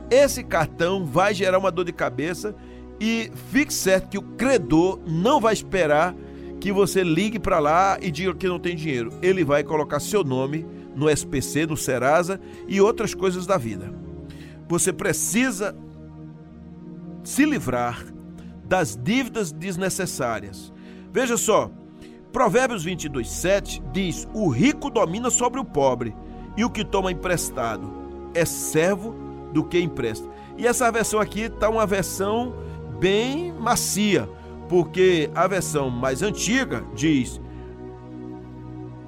esse 0.10 0.44
cartão 0.44 1.06
vai 1.06 1.34
gerar 1.34 1.58
uma 1.58 1.72
dor 1.72 1.86
de 1.86 1.94
cabeça 1.94 2.56
e 3.00 3.32
fique 3.52 3.74
certo 3.74 4.10
que 4.10 4.18
o 4.18 4.22
credor 4.22 5.00
não 5.08 5.40
vai 5.40 5.54
esperar 5.54 6.16
que 6.60 6.72
você 6.72 7.04
ligue 7.04 7.40
para 7.40 7.58
lá 7.58 7.98
e 8.00 8.12
diga 8.12 8.36
que 8.36 8.48
não 8.48 8.60
tem 8.60 8.76
dinheiro. 8.76 9.12
Ele 9.22 9.44
vai 9.44 9.64
colocar 9.64 10.00
seu 10.00 10.24
nome 10.24 10.66
no 10.96 11.10
SPC, 11.10 11.66
no 11.66 11.76
Serasa 11.76 12.40
e 12.68 12.80
outras 12.80 13.16
coisas 13.16 13.48
da 13.48 13.58
vida. 13.58 13.92
Você 14.68 14.94
precisa 14.94 15.76
se 17.24 17.46
livrar 17.46 18.06
das 18.72 18.96
dívidas 18.96 19.52
desnecessárias. 19.52 20.72
Veja 21.12 21.36
só, 21.36 21.70
Provérbios 22.32 22.86
22, 22.86 23.30
7 23.30 23.84
diz: 23.92 24.26
O 24.34 24.48
rico 24.48 24.90
domina 24.90 25.30
sobre 25.30 25.60
o 25.60 25.66
pobre, 25.66 26.16
e 26.56 26.64
o 26.64 26.70
que 26.70 26.86
toma 26.86 27.12
emprestado 27.12 27.92
é 28.34 28.46
servo 28.46 29.14
do 29.52 29.62
que 29.62 29.78
empresta. 29.78 30.26
E 30.58 30.66
essa 30.66 30.90
versão 30.90 31.20
aqui 31.20 31.42
está 31.42 31.70
uma 31.70 31.86
versão 31.86 32.56
bem 32.98 33.52
macia, 33.52 34.30
porque 34.70 35.30
a 35.36 35.46
versão 35.48 35.90
mais 35.90 36.24
antiga 36.24 36.82
diz: 36.96 37.42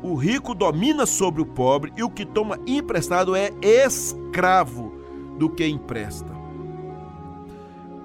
o 0.01 0.13
rico 0.15 0.53
domina 0.53 1.05
sobre 1.05 1.41
o 1.41 1.45
pobre 1.45 1.93
e 1.95 2.03
o 2.03 2.09
que 2.09 2.25
toma 2.25 2.59
emprestado 2.67 3.33
é 3.33 3.49
escravo 3.61 4.93
do 5.39 5.49
que 5.49 5.65
empresta. 5.65 6.32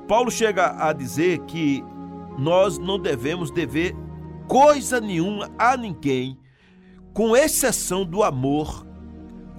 Paulo 0.09 0.31
chega 0.31 0.75
a 0.79 0.93
dizer 0.93 1.41
que 1.41 1.85
nós 2.39 2.79
não 2.79 2.99
devemos 2.99 3.51
dever 3.51 3.95
coisa 4.49 5.01
nenhuma 5.01 5.51
a 5.59 5.77
ninguém, 5.77 6.39
com 7.13 7.37
exceção 7.37 8.07
do 8.07 8.23
amor 8.23 8.87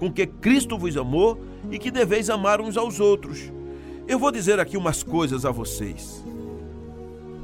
com 0.00 0.10
que 0.10 0.26
Cristo 0.26 0.76
vos 0.76 0.96
amou 0.96 1.38
e 1.70 1.78
que 1.78 1.90
deveis 1.90 2.28
amar 2.28 2.60
uns 2.60 2.76
aos 2.76 2.98
outros. 2.98 3.52
Eu 4.08 4.18
vou 4.18 4.32
dizer 4.32 4.58
aqui 4.58 4.76
umas 4.76 5.02
coisas 5.02 5.44
a 5.44 5.52
vocês. 5.52 6.24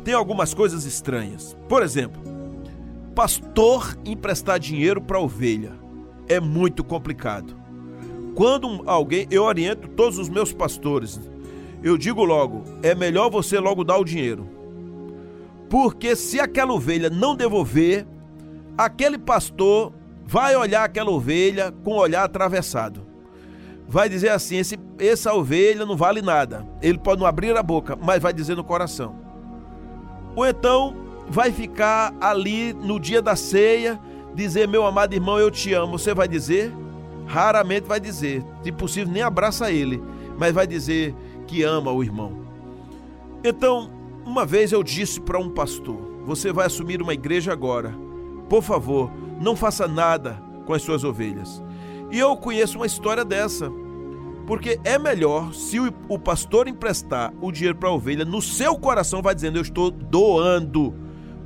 Tem 0.02 0.14
algumas 0.14 0.54
coisas 0.54 0.84
estranhas. 0.84 1.54
Por 1.68 1.82
exemplo, 1.82 2.20
pastor 3.14 3.96
emprestar 4.04 4.58
dinheiro 4.58 5.00
para 5.00 5.20
ovelha 5.20 5.74
é 6.28 6.40
muito 6.40 6.82
complicado. 6.82 7.54
Quando 8.34 8.82
alguém, 8.86 9.26
eu 9.30 9.44
oriento 9.44 9.86
todos 9.88 10.18
os 10.18 10.28
meus 10.28 10.52
pastores, 10.52 11.20
eu 11.82 11.96
digo 11.96 12.24
logo, 12.24 12.64
é 12.82 12.94
melhor 12.94 13.30
você 13.30 13.58
logo 13.58 13.84
dar 13.84 13.98
o 13.98 14.04
dinheiro. 14.04 14.48
Porque 15.68 16.14
se 16.14 16.40
aquela 16.40 16.72
ovelha 16.72 17.10
não 17.10 17.34
devolver, 17.34 18.06
aquele 18.76 19.18
pastor 19.18 19.92
vai 20.24 20.56
olhar 20.56 20.84
aquela 20.84 21.10
ovelha 21.10 21.72
com 21.84 21.92
o 21.92 21.98
olhar 21.98 22.24
atravessado. 22.24 23.06
Vai 23.88 24.08
dizer 24.08 24.30
assim: 24.30 24.56
esse, 24.56 24.78
essa 24.98 25.32
ovelha 25.32 25.86
não 25.86 25.96
vale 25.96 26.20
nada. 26.20 26.66
Ele 26.82 26.98
pode 26.98 27.20
não 27.20 27.26
abrir 27.26 27.56
a 27.56 27.62
boca, 27.62 27.96
mas 27.96 28.20
vai 28.20 28.32
dizer 28.32 28.56
no 28.56 28.64
coração. 28.64 29.16
Ou 30.34 30.46
então 30.46 30.94
vai 31.28 31.52
ficar 31.52 32.14
ali 32.20 32.72
no 32.72 32.98
dia 32.98 33.22
da 33.22 33.36
ceia, 33.36 33.98
dizer: 34.34 34.66
Meu 34.66 34.84
amado 34.84 35.14
irmão, 35.14 35.38
eu 35.38 35.50
te 35.50 35.72
amo. 35.72 35.98
Você 35.98 36.14
vai 36.14 36.26
dizer? 36.26 36.72
Raramente 37.26 37.86
vai 37.86 38.00
dizer. 38.00 38.44
Se 38.62 38.72
possível, 38.72 39.12
nem 39.12 39.22
abraça 39.22 39.70
ele, 39.70 40.02
mas 40.36 40.52
vai 40.52 40.66
dizer 40.66 41.14
que 41.46 41.62
ama 41.62 41.90
o 41.90 42.02
irmão. 42.02 42.46
Então, 43.42 43.90
uma 44.24 44.44
vez 44.44 44.72
eu 44.72 44.82
disse 44.82 45.20
para 45.20 45.38
um 45.38 45.48
pastor: 45.48 45.98
Você 46.24 46.52
vai 46.52 46.66
assumir 46.66 47.00
uma 47.00 47.14
igreja 47.14 47.52
agora. 47.52 47.94
Por 48.48 48.62
favor, 48.62 49.10
não 49.40 49.56
faça 49.56 49.86
nada 49.86 50.42
com 50.66 50.72
as 50.72 50.82
suas 50.82 51.04
ovelhas. 51.04 51.62
E 52.10 52.18
eu 52.18 52.36
conheço 52.36 52.78
uma 52.78 52.86
história 52.86 53.24
dessa. 53.24 53.70
Porque 54.46 54.78
é 54.84 54.96
melhor 54.96 55.52
se 55.52 55.76
o 55.80 56.18
pastor 56.18 56.68
emprestar 56.68 57.32
o 57.40 57.50
dinheiro 57.50 57.76
para 57.76 57.88
a 57.88 57.92
ovelha, 57.92 58.24
no 58.24 58.40
seu 58.40 58.76
coração 58.76 59.22
vai 59.22 59.34
dizendo: 59.34 59.58
Eu 59.58 59.62
estou 59.62 59.90
doando. 59.90 60.94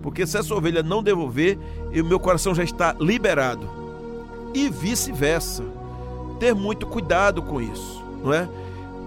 Porque 0.02 0.26
se 0.26 0.38
essa 0.38 0.54
ovelha 0.54 0.82
não 0.82 1.02
devolver, 1.02 1.58
o 1.88 2.04
meu 2.04 2.18
coração 2.18 2.54
já 2.54 2.64
está 2.64 2.94
liberado. 2.98 3.68
E 4.54 4.68
vice-versa. 4.68 5.64
Ter 6.38 6.54
muito 6.54 6.86
cuidado 6.86 7.42
com 7.42 7.60
isso, 7.60 8.02
não 8.24 8.32
é? 8.32 8.48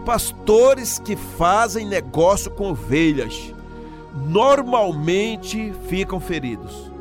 Pastores 0.06 1.00
que 1.00 1.16
fazem 1.16 1.86
negócio 1.86 2.52
com 2.52 2.72
ovelhas 2.72 3.54
normalmente 4.28 5.74
ficam 5.88 6.20
feridos. 6.20 6.92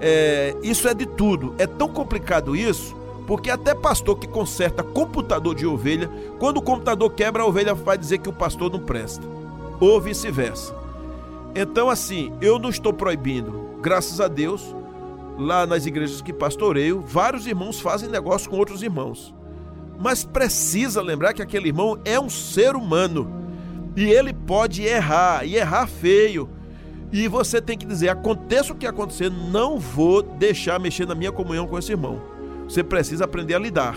É, 0.00 0.54
isso 0.62 0.86
é 0.86 0.94
de 0.94 1.06
tudo. 1.06 1.54
É 1.58 1.66
tão 1.66 1.88
complicado 1.88 2.54
isso, 2.54 2.94
porque 3.26 3.50
até 3.50 3.74
pastor 3.74 4.18
que 4.18 4.28
conserta 4.28 4.82
computador 4.82 5.54
de 5.54 5.66
ovelha, 5.66 6.10
quando 6.38 6.58
o 6.58 6.62
computador 6.62 7.10
quebra, 7.12 7.42
a 7.42 7.46
ovelha 7.46 7.74
vai 7.74 7.96
dizer 7.96 8.18
que 8.18 8.28
o 8.28 8.32
pastor 8.32 8.70
não 8.70 8.80
presta. 8.80 9.26
Ou 9.80 10.00
vice-versa. 10.00 10.74
Então, 11.54 11.88
assim, 11.88 12.32
eu 12.40 12.58
não 12.58 12.68
estou 12.68 12.92
proibindo, 12.92 13.78
graças 13.80 14.20
a 14.20 14.28
Deus, 14.28 14.74
lá 15.38 15.66
nas 15.66 15.86
igrejas 15.86 16.20
que 16.20 16.32
pastoreio, 16.32 17.00
vários 17.00 17.46
irmãos 17.46 17.80
fazem 17.80 18.08
negócio 18.08 18.50
com 18.50 18.56
outros 18.56 18.82
irmãos. 18.82 19.32
Mas 19.98 20.24
precisa 20.24 21.00
lembrar 21.00 21.32
que 21.32 21.42
aquele 21.42 21.68
irmão 21.68 21.98
é 22.04 22.18
um 22.18 22.28
ser 22.28 22.76
humano 22.76 23.44
e 23.96 24.04
ele 24.04 24.32
pode 24.32 24.82
errar, 24.82 25.44
e 25.44 25.56
errar 25.56 25.86
feio. 25.86 26.48
E 27.12 27.28
você 27.28 27.60
tem 27.60 27.78
que 27.78 27.86
dizer: 27.86 28.08
aconteça 28.08 28.72
o 28.72 28.76
que 28.76 28.86
acontecer, 28.86 29.30
não 29.30 29.78
vou 29.78 30.22
deixar 30.22 30.80
mexer 30.80 31.06
na 31.06 31.14
minha 31.14 31.30
comunhão 31.30 31.66
com 31.66 31.78
esse 31.78 31.92
irmão. 31.92 32.20
Você 32.68 32.82
precisa 32.82 33.24
aprender 33.24 33.54
a 33.54 33.58
lidar. 33.58 33.96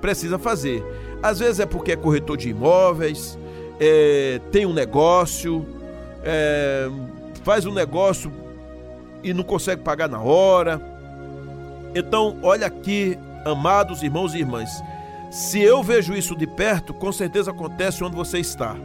Precisa 0.00 0.38
fazer. 0.38 0.84
Às 1.22 1.40
vezes 1.40 1.60
é 1.60 1.66
porque 1.66 1.92
é 1.92 1.96
corretor 1.96 2.36
de 2.36 2.48
imóveis, 2.48 3.38
é, 3.78 4.40
tem 4.50 4.64
um 4.64 4.72
negócio, 4.72 5.66
é, 6.22 6.88
faz 7.42 7.66
um 7.66 7.72
negócio 7.72 8.32
e 9.22 9.34
não 9.34 9.42
consegue 9.42 9.82
pagar 9.82 10.08
na 10.08 10.20
hora. 10.20 10.80
Então, 11.94 12.38
olha 12.42 12.66
aqui, 12.66 13.18
amados 13.44 14.02
irmãos 14.02 14.34
e 14.34 14.38
irmãs. 14.38 14.70
Se 15.30 15.60
eu 15.60 15.82
vejo 15.82 16.12
isso 16.12 16.34
de 16.34 16.46
perto, 16.46 16.92
com 16.92 17.12
certeza 17.12 17.52
acontece 17.52 18.02
onde 18.02 18.16
você 18.16 18.40
está. 18.40 18.76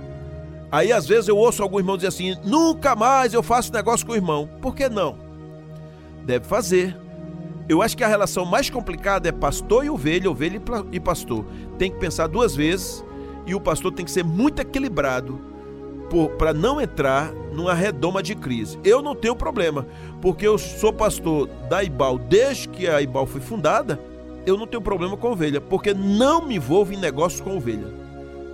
Aí 0.72 0.92
às 0.92 1.08
vezes 1.08 1.28
eu 1.28 1.38
ouço 1.38 1.64
algum 1.64 1.80
irmão 1.80 1.96
dizer 1.96 2.10
assim: 2.10 2.36
nunca 2.44 2.96
mais 2.96 3.34
eu 3.34 3.42
faço 3.42 3.74
negócio 3.74 4.06
com 4.06 4.12
o 4.12 4.16
irmão. 4.16 4.48
Por 4.62 4.76
que 4.76 4.88
não? 4.88 5.18
Deve 6.24 6.46
fazer. 6.46 6.96
Eu 7.68 7.82
acho 7.82 7.98
que 7.98 8.04
a 8.04 8.08
relação 8.08 8.46
mais 8.46 8.70
complicada 8.70 9.28
é 9.28 9.32
pastor 9.32 9.86
e 9.86 9.90
ovelha, 9.90 10.30
ovelha 10.30 10.62
e 10.92 11.00
pastor. 11.00 11.44
Tem 11.80 11.90
que 11.90 11.98
pensar 11.98 12.28
duas 12.28 12.56
vezes 12.56 13.04
e 13.48 13.56
o 13.56 13.60
pastor 13.60 13.92
tem 13.92 14.06
que 14.06 14.12
ser 14.12 14.24
muito 14.24 14.62
equilibrado 14.62 15.40
para 16.38 16.54
não 16.54 16.80
entrar 16.80 17.34
numa 17.52 17.74
redoma 17.74 18.22
de 18.22 18.36
crise. 18.36 18.80
Eu 18.84 19.02
não 19.02 19.16
tenho 19.16 19.36
problema, 19.36 19.88
porque 20.22 20.48
eu 20.48 20.58
sou 20.58 20.94
pastor 20.94 21.48
da 21.68 21.84
Ibal 21.84 22.20
desde 22.20 22.70
que 22.70 22.88
a 22.88 23.02
Ibal 23.02 23.26
foi 23.26 23.42
fundada. 23.42 24.00
Eu 24.46 24.58
não 24.58 24.68
tenho 24.68 24.82
problema 24.82 25.18
com 25.18 25.32
ovelha, 25.32 25.60
porque 25.60 25.94
não 25.94 26.46
me 26.46 26.56
envolvo 26.56 26.94
em 26.94 26.98
negócios 26.98 27.42
com 27.42 27.58
ovelha. 27.58 27.88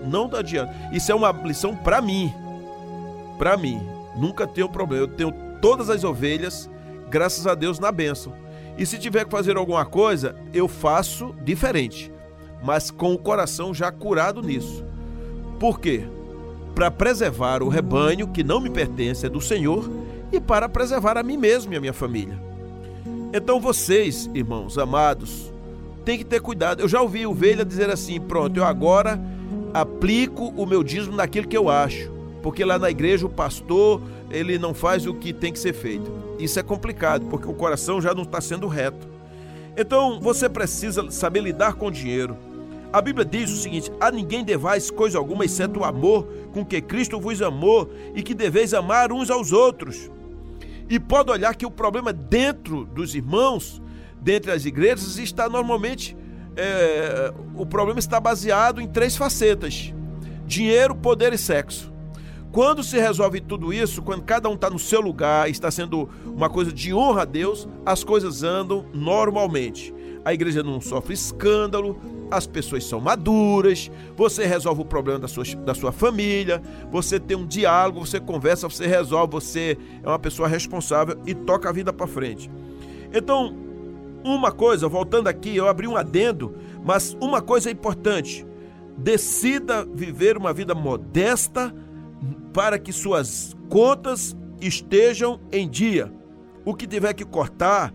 Não 0.04 0.30
adianta. 0.34 0.74
Isso 0.92 1.12
é 1.12 1.16
uma 1.16 1.32
lição 1.32 1.76
para 1.76 2.02
mim. 2.02 2.34
Para 3.38 3.58
mim. 3.58 3.82
Nunca 4.16 4.48
tenho 4.48 4.70
problema. 4.70 5.04
Eu 5.04 5.08
tenho 5.08 5.34
todas 5.62 5.90
as 5.90 6.04
ovelhas, 6.04 6.70
graças 7.10 7.46
a 7.46 7.54
Deus, 7.54 7.80
na 7.80 7.92
bênção. 7.92 8.34
E 8.78 8.86
se 8.86 8.98
tiver 8.98 9.26
que 9.26 9.32
fazer 9.32 9.58
alguma 9.58 9.86
coisa, 9.86 10.36
eu 10.54 10.68
faço 10.68 11.36
diferente, 11.44 12.12
mas 12.64 12.90
com 12.90 13.14
o 13.14 13.18
coração 13.18 13.74
já 13.74 13.92
curado 13.92 14.42
nisso. 14.42 14.84
Por 15.60 15.80
quê? 15.80 16.04
Para 16.74 16.90
preservar 16.90 17.62
o 17.62 17.70
rebanho 17.70 18.28
que 18.28 18.44
não 18.44 18.60
me 18.60 18.70
pertence, 18.70 19.26
é 19.26 19.30
do 19.30 19.42
Senhor, 19.42 19.90
e 20.32 20.40
para 20.40 20.70
preservar 20.70 21.18
a 21.18 21.24
mim 21.24 21.38
mesmo 21.38 21.74
e 21.74 21.78
a 21.78 21.82
minha 21.82 21.94
família. 21.94 22.42
Então 23.34 23.60
vocês, 23.60 24.30
irmãos 24.34 24.78
amados, 24.78 25.52
têm 26.06 26.18
que 26.18 26.26
ter 26.26 26.42
cuidado. 26.42 26.82
Eu 26.82 26.88
já 26.88 27.02
ouvi 27.02 27.26
ovelha 27.26 27.66
dizer 27.66 27.90
assim: 27.90 28.20
pronto, 28.20 28.58
eu 28.58 28.64
agora 28.64 29.20
aplico 29.74 30.54
o 30.58 30.66
meu 30.66 30.84
dízimo 30.84 31.16
naquilo 31.16 31.48
que 31.48 31.58
eu 31.58 31.70
acho, 31.70 32.12
porque 32.42 32.66
lá 32.66 32.78
na 32.78 32.90
igreja 32.90 33.26
o 33.26 33.30
pastor 33.30 34.02
ele 34.30 34.58
não 34.58 34.74
faz 34.74 35.06
o 35.06 35.14
que 35.14 35.34
tem 35.34 35.52
que 35.52 35.60
ser 35.60 35.74
feito. 35.74 36.12
Isso 36.40 36.60
é 36.60 36.64
complicado, 36.64 37.26
porque 37.28 37.48
o 37.48 37.54
coração 37.54 38.02
já 38.02 38.14
não 38.14 38.24
está 38.24 38.42
sendo 38.42 38.68
reto. 38.68 39.08
Então 39.76 40.20
você 40.20 40.50
precisa 40.50 41.10
saber 41.12 41.42
lidar 41.42 41.76
com 41.76 41.88
o 41.88 41.92
dinheiro. 41.92 42.36
A 42.92 43.02
Bíblia 43.02 43.26
diz 43.26 43.50
o 43.52 43.58
seguinte: 43.58 43.92
a 44.00 44.12
ninguém 44.12 44.44
devais 44.44 44.90
coisa 44.92 45.18
alguma 45.18 45.46
exceto 45.46 45.80
o 45.80 45.84
amor 45.86 46.28
com 46.54 46.66
que 46.66 46.82
Cristo 46.82 47.20
vos 47.20 47.42
amou 47.42 47.90
e 48.14 48.22
que 48.22 48.34
deveis 48.34 48.74
amar 48.74 49.12
uns 49.12 49.30
aos 49.30 49.52
outros. 49.52 50.10
E 50.90 51.00
pode 51.00 51.32
olhar 51.32 51.56
que 51.56 51.66
o 51.66 51.72
problema 51.72 52.12
dentro 52.12 52.84
dos 52.86 53.16
irmãos, 53.16 53.82
dentre 54.22 54.52
as 54.52 54.66
igrejas, 54.66 55.18
está 55.18 55.50
normalmente 55.50 56.16
é, 56.56 57.34
o 57.56 57.66
problema 57.66 58.00
está 58.00 58.20
baseado 58.20 58.82
em 58.82 58.88
três 58.88 59.16
facetas: 59.16 59.94
dinheiro, 60.46 60.96
poder 60.96 61.34
e 61.34 61.38
sexo. 61.38 61.92
Quando 62.52 62.84
se 62.84 63.00
resolve 63.00 63.40
tudo 63.40 63.72
isso, 63.72 64.02
quando 64.02 64.24
cada 64.24 64.50
um 64.50 64.56
está 64.56 64.70
no 64.70 64.78
seu 64.78 65.00
lugar, 65.00 65.50
está 65.50 65.72
sendo 65.72 66.10
uma 66.26 66.50
coisa 66.50 66.72
de 66.72 66.94
honra 66.94 67.22
a 67.22 67.26
Deus, 67.26 67.68
as 67.86 68.04
coisas 68.04 68.44
andam 68.44 68.86
normalmente. 68.94 69.94
A 70.26 70.34
igreja 70.34 70.62
não 70.62 70.82
sofre 70.82 71.14
escândalo, 71.14 71.98
as 72.30 72.46
pessoas 72.46 72.84
são 72.84 73.00
maduras, 73.00 73.90
você 74.18 74.46
resolve 74.46 74.82
o 74.82 74.86
problema 74.86 75.18
da 75.18 75.30
sua, 75.30 75.46
da 75.66 75.74
sua 75.74 75.94
família, 75.94 76.62
você 76.92 77.22
tem 77.22 77.38
um 77.38 77.46
diálogo, 77.48 78.06
você 78.06 78.20
conversa, 78.20 78.70
você 78.70 78.86
resolve, 78.86 79.32
você 79.32 79.78
é 80.04 80.08
uma 80.08 80.20
pessoa 80.20 80.48
responsável 80.48 81.18
e 81.26 81.34
toca 81.34 81.70
a 81.70 81.72
vida 81.72 81.94
para 81.94 82.06
frente. 82.06 82.52
Então, 83.14 83.71
uma 84.24 84.52
coisa, 84.52 84.88
voltando 84.88 85.28
aqui, 85.28 85.56
eu 85.56 85.68
abri 85.68 85.88
um 85.88 85.98
adendo, 85.98 86.56
mas 86.84 87.16
uma 87.22 87.42
coisa 87.42 87.70
é 87.70 87.72
importante: 87.72 88.46
decida 88.98 89.86
viver 89.86 90.38
uma 90.38 90.54
vida 90.54 90.76
modesta 90.76 91.74
para 92.54 92.78
que 92.78 92.92
suas 92.92 93.56
contas 93.70 94.36
estejam 94.60 95.40
em 95.52 95.70
dia. 95.70 96.12
O 96.64 96.76
que 96.76 96.86
tiver 96.86 97.14
que 97.14 97.26
cortar, 97.26 97.94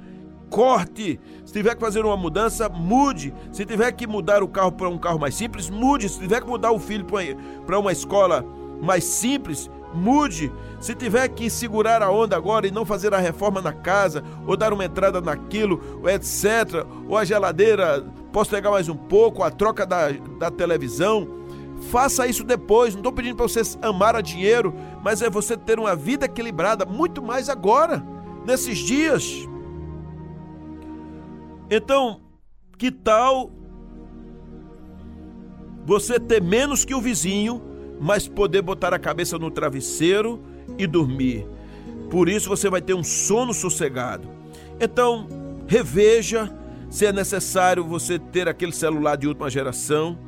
corte. 0.51 1.21
Se 1.45 1.53
tiver 1.53 1.75
que 1.75 1.81
fazer 1.81 2.05
uma 2.05 2.17
mudança, 2.17 2.69
mude. 2.69 3.33
Se 3.53 3.65
tiver 3.65 3.93
que 3.93 4.07
mudar 4.07 4.43
o 4.43 4.49
carro 4.49 4.73
para 4.73 4.89
um 4.89 4.99
carro 4.99 5.19
mais 5.19 5.35
simples, 5.35 5.71
mude. 5.71 6.09
Se 6.09 6.19
tiver 6.19 6.41
que 6.41 6.49
mudar 6.49 6.73
o 6.73 6.79
filho 6.79 7.07
para 7.65 7.79
uma 7.79 7.93
escola 7.93 8.45
mais 8.83 9.05
simples, 9.05 9.71
mude. 9.97 10.53
Se 10.81 10.95
tiver 10.95 11.27
que 11.29 11.49
segurar 11.51 12.03
a 12.03 12.11
onda 12.11 12.37
agora 12.37 12.67
e 12.67 12.71
não 12.71 12.85
fazer 12.85 13.15
a 13.15 13.19
reforma 13.19 13.61
na 13.61 13.73
casa, 13.73 14.23
ou 14.47 14.57
dar 14.57 14.73
uma 14.73 14.85
entrada 14.85 15.21
naquilo, 15.21 15.81
etc., 16.09 16.87
ou 17.09 17.17
a 17.17 17.25
geladeira, 17.25 18.05
posso 18.33 18.51
pegar 18.51 18.71
mais 18.71 18.89
um 18.89 18.97
pouco, 18.97 19.43
a 19.43 19.51
troca 19.51 19.87
da, 19.87 20.11
da 20.39 20.51
televisão, 20.51 21.47
Faça 21.91 22.27
isso 22.27 22.43
depois. 22.43 22.95
Não 22.95 23.01
estou 23.01 23.13
pedindo 23.13 23.37
para 23.37 23.47
você 23.47 23.61
amar 23.83 24.17
a 24.17 24.21
dinheiro, 24.21 24.75
mas 25.03 25.23
é 25.23 25.31
você 25.31 25.57
ter 25.57 25.79
uma 25.79 25.95
vida 25.95 26.27
equilibrada, 26.27 26.85
muito 26.85 27.23
mais 27.23 27.49
agora, 27.49 28.03
nesses 28.45 28.79
dias. 28.79 29.47
Então, 31.71 32.21
que 32.79 32.91
tal 32.91 33.51
você 35.85 36.19
ter 36.19 36.43
menos 36.43 36.85
que 36.85 36.95
o 36.95 37.01
vizinho, 37.01 37.63
mas 38.01 38.29
poder 38.29 38.63
botar 38.63 38.93
a 38.93 38.99
cabeça 38.99 39.39
no 39.39 39.51
travesseiro 39.51 40.41
e 40.79 40.87
dormir? 40.87 41.47
Por 42.11 42.29
isso 42.29 42.49
você 42.49 42.71
vai 42.71 42.81
ter 42.81 42.95
um 42.95 43.05
sono 43.05 43.53
sossegado. 43.53 44.29
Então, 44.81 45.27
reveja 45.67 46.53
se 46.91 47.05
é 47.05 47.13
necessário 47.13 47.85
você 47.85 48.19
ter 48.19 48.49
aquele 48.49 48.73
celular 48.73 49.17
de 49.17 49.27
última 49.27 49.51
geração, 49.51 50.19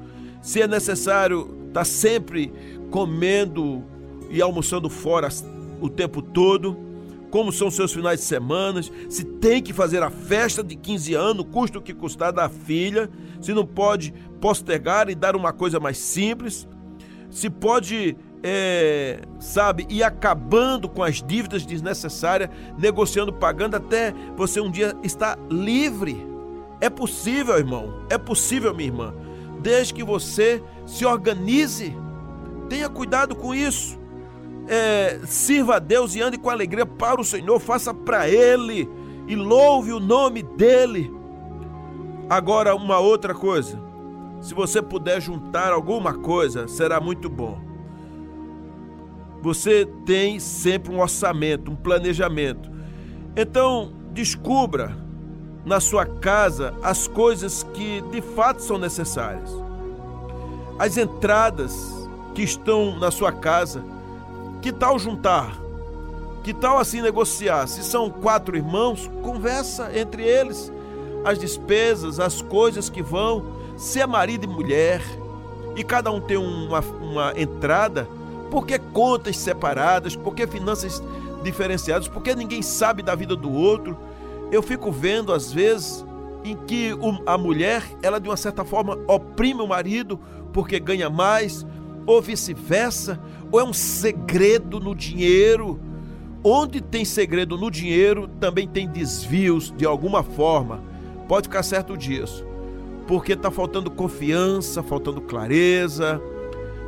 se 0.43 0.61
é 0.61 0.67
necessário 0.67 1.67
estar 1.69 1.81
tá 1.81 1.85
sempre 1.85 2.53
comendo 2.91 3.85
e 4.31 4.43
almoçando 4.43 4.91
fora 4.91 5.29
o 5.81 5.89
tempo 5.89 6.21
todo, 6.21 6.77
como 7.31 7.53
são 7.53 7.71
seus 7.71 7.93
finais 7.93 8.21
de 8.21 8.27
semana, 8.27 8.81
se 8.83 9.25
tem 9.25 9.63
que 9.63 9.73
fazer 9.73 10.03
a 10.03 10.11
festa 10.11 10.63
de 10.65 10.75
15 10.75 11.15
anos, 11.15 11.47
custa 11.51 11.79
o 11.79 11.83
que 11.83 11.93
custar 11.93 12.33
da 12.33 12.49
filha, 12.49 13.11
se 13.41 13.53
não 13.53 13.67
pode 13.67 14.13
postergar 14.41 15.09
e 15.11 15.15
dar 15.15 15.37
uma 15.37 15.53
coisa 15.53 15.79
mais 15.79 15.99
simples, 15.99 16.67
se 17.39 17.49
pode 17.49 18.17
é, 18.43 19.21
sabe, 19.39 19.87
ir 19.89 20.03
acabando 20.03 20.89
com 20.89 21.03
as 21.03 21.23
dívidas 21.23 21.65
desnecessárias, 21.65 22.51
negociando, 22.77 23.33
pagando, 23.33 23.77
até 23.77 24.13
você 24.37 24.61
um 24.61 24.71
dia 24.71 24.97
estar 25.03 25.39
livre. 25.51 26.27
É 26.81 26.89
possível, 26.89 27.57
irmão, 27.57 28.03
é 28.09 28.19
possível, 28.19 28.75
minha 28.75 28.89
irmã, 28.89 29.15
desde 29.61 29.95
que 29.95 30.05
você 30.05 30.63
se 30.87 31.05
organize. 31.05 31.97
Tenha 32.69 32.89
cuidado 32.89 33.35
com 33.35 33.55
isso. 33.55 33.99
É, 34.69 35.21
sirva 35.25 35.77
a 35.77 35.79
Deus 35.79 36.15
e 36.15 36.21
ande 36.21 36.39
com 36.39 36.51
alegria 36.51 36.85
para 36.85 37.21
o 37.21 37.25
Senhor, 37.25 37.59
faça 37.59 37.95
para 37.95 38.29
Ele 38.29 38.89
e 39.27 39.35
louve 39.35 39.93
o 39.93 39.99
nome 39.99 40.43
dEle. 40.43 41.11
Agora, 42.29 42.75
uma 42.75 42.99
outra 42.99 43.35
coisa: 43.35 43.88
se 44.41 44.55
você 44.55 44.81
puder 44.81 45.21
juntar 45.21 45.73
alguma 45.73 46.15
coisa, 46.15 46.69
será 46.69 47.01
muito 47.01 47.29
bom. 47.29 47.59
Você 49.43 49.87
tem 50.05 50.41
sempre 50.41 50.93
um 50.93 51.01
orçamento, 51.01 51.71
um 51.71 51.77
planejamento. 51.77 52.71
Então, 53.37 53.93
descubra 54.13 54.97
na 55.65 55.81
sua 55.81 56.07
casa 56.07 56.75
as 56.83 57.07
coisas 57.07 57.63
que 57.75 58.01
de 58.11 58.21
fato 58.21 58.63
são 58.63 58.79
necessárias. 58.79 59.51
As 60.79 60.97
entradas 60.97 62.09
que 62.35 62.43
estão 62.43 62.99
na 62.99 63.11
sua 63.11 63.33
casa, 63.33 63.85
que 64.63 64.73
tal 64.73 64.99
juntar? 64.99 65.61
Que 66.43 66.55
tal 66.55 66.79
assim 66.79 67.03
negociar? 67.03 67.67
Se 67.67 67.83
são 67.83 68.11
quatro 68.11 68.57
irmãos, 68.57 69.11
conversa 69.23 69.91
entre 69.97 70.23
eles 70.23 70.73
as 71.25 71.39
despesas, 71.39 72.21
as 72.21 72.41
coisas 72.41 72.89
que 72.89 73.03
vão, 73.03 73.58
se 73.79 74.01
é 74.01 74.07
marido 74.07 74.45
e 74.45 74.49
mulher, 74.49 75.01
e 75.77 75.85
cada 75.85 76.11
um 76.11 76.21
tem 76.21 76.37
uma, 76.37 76.81
uma 76.81 77.33
entrada, 77.41 78.09
por 78.51 78.67
que 78.67 78.77
contas 78.77 79.37
separadas? 79.37 80.17
Por 80.17 80.35
que 80.35 80.47
finanças 80.49 81.01
diferenciadas? 81.45 82.09
Por 82.09 82.21
que 82.21 82.35
ninguém 82.35 82.61
sabe 82.61 83.03
da 83.03 83.15
vida 83.15 83.37
do 83.37 83.53
outro? 83.53 83.97
Eu 84.51 84.63
fico 84.63 84.91
vendo 84.91 85.33
às 85.33 85.53
vezes 85.53 86.05
em 86.45 86.57
que 86.57 86.91
a 87.25 87.39
mulher, 87.39 87.85
ela 88.03 88.19
de 88.19 88.29
uma 88.29 88.37
certa 88.37 88.65
forma 88.65 88.99
oprime 89.07 89.63
o 89.63 89.69
marido 89.69 90.19
porque 90.53 90.81
ganha 90.81 91.09
mais, 91.09 91.65
ou 92.05 92.21
vice-versa, 92.21 93.21
ou 93.53 93.61
é 93.61 93.65
um 93.65 93.73
segredo 93.73 94.81
no 94.81 94.97
dinheiro. 94.97 95.79
Onde 96.43 96.81
tem 96.81 97.05
segredo 97.05 97.57
no 97.57 97.71
dinheiro, 97.71 98.27
também 98.41 98.67
tem 98.67 98.89
desvios 98.89 99.73
de 99.77 99.87
alguma 99.87 100.25
forma. 100.25 100.81
Pode 101.29 101.47
ficar 101.49 101.63
certo 101.63 101.97
disso. 101.97 102.48
Porque 103.09 103.33
está 103.33 103.51
faltando 103.51 103.91
confiança, 103.91 104.83
faltando 104.83 105.21
clareza, 105.21 106.23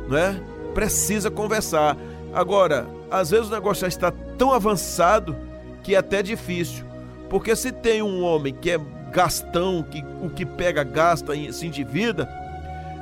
não 0.07 0.17
é? 0.17 0.39
precisa 0.73 1.29
conversar. 1.29 1.97
Agora, 2.33 2.87
às 3.09 3.31
vezes 3.31 3.47
o 3.47 3.51
negócio 3.51 3.81
já 3.81 3.87
está 3.87 4.11
tão 4.37 4.51
avançado 4.51 5.35
que 5.83 5.95
é 5.95 5.97
até 5.97 6.23
difícil. 6.23 6.85
Porque 7.29 7.55
se 7.55 7.71
tem 7.71 8.01
um 8.01 8.23
homem 8.23 8.53
que 8.53 8.71
é 8.71 8.79
gastão, 9.11 9.83
que 9.83 10.03
o 10.21 10.29
que 10.29 10.45
pega 10.45 10.83
gasta 10.83 11.35
e 11.35 11.51
se 11.51 11.67
endivida, 11.67 12.29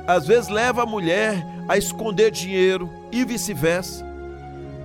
às 0.06 0.26
vezes 0.26 0.48
leva 0.48 0.82
a 0.82 0.86
mulher 0.86 1.44
a 1.68 1.76
esconder 1.76 2.30
dinheiro 2.30 2.90
e 3.12 3.24
vice-versa. 3.24 4.04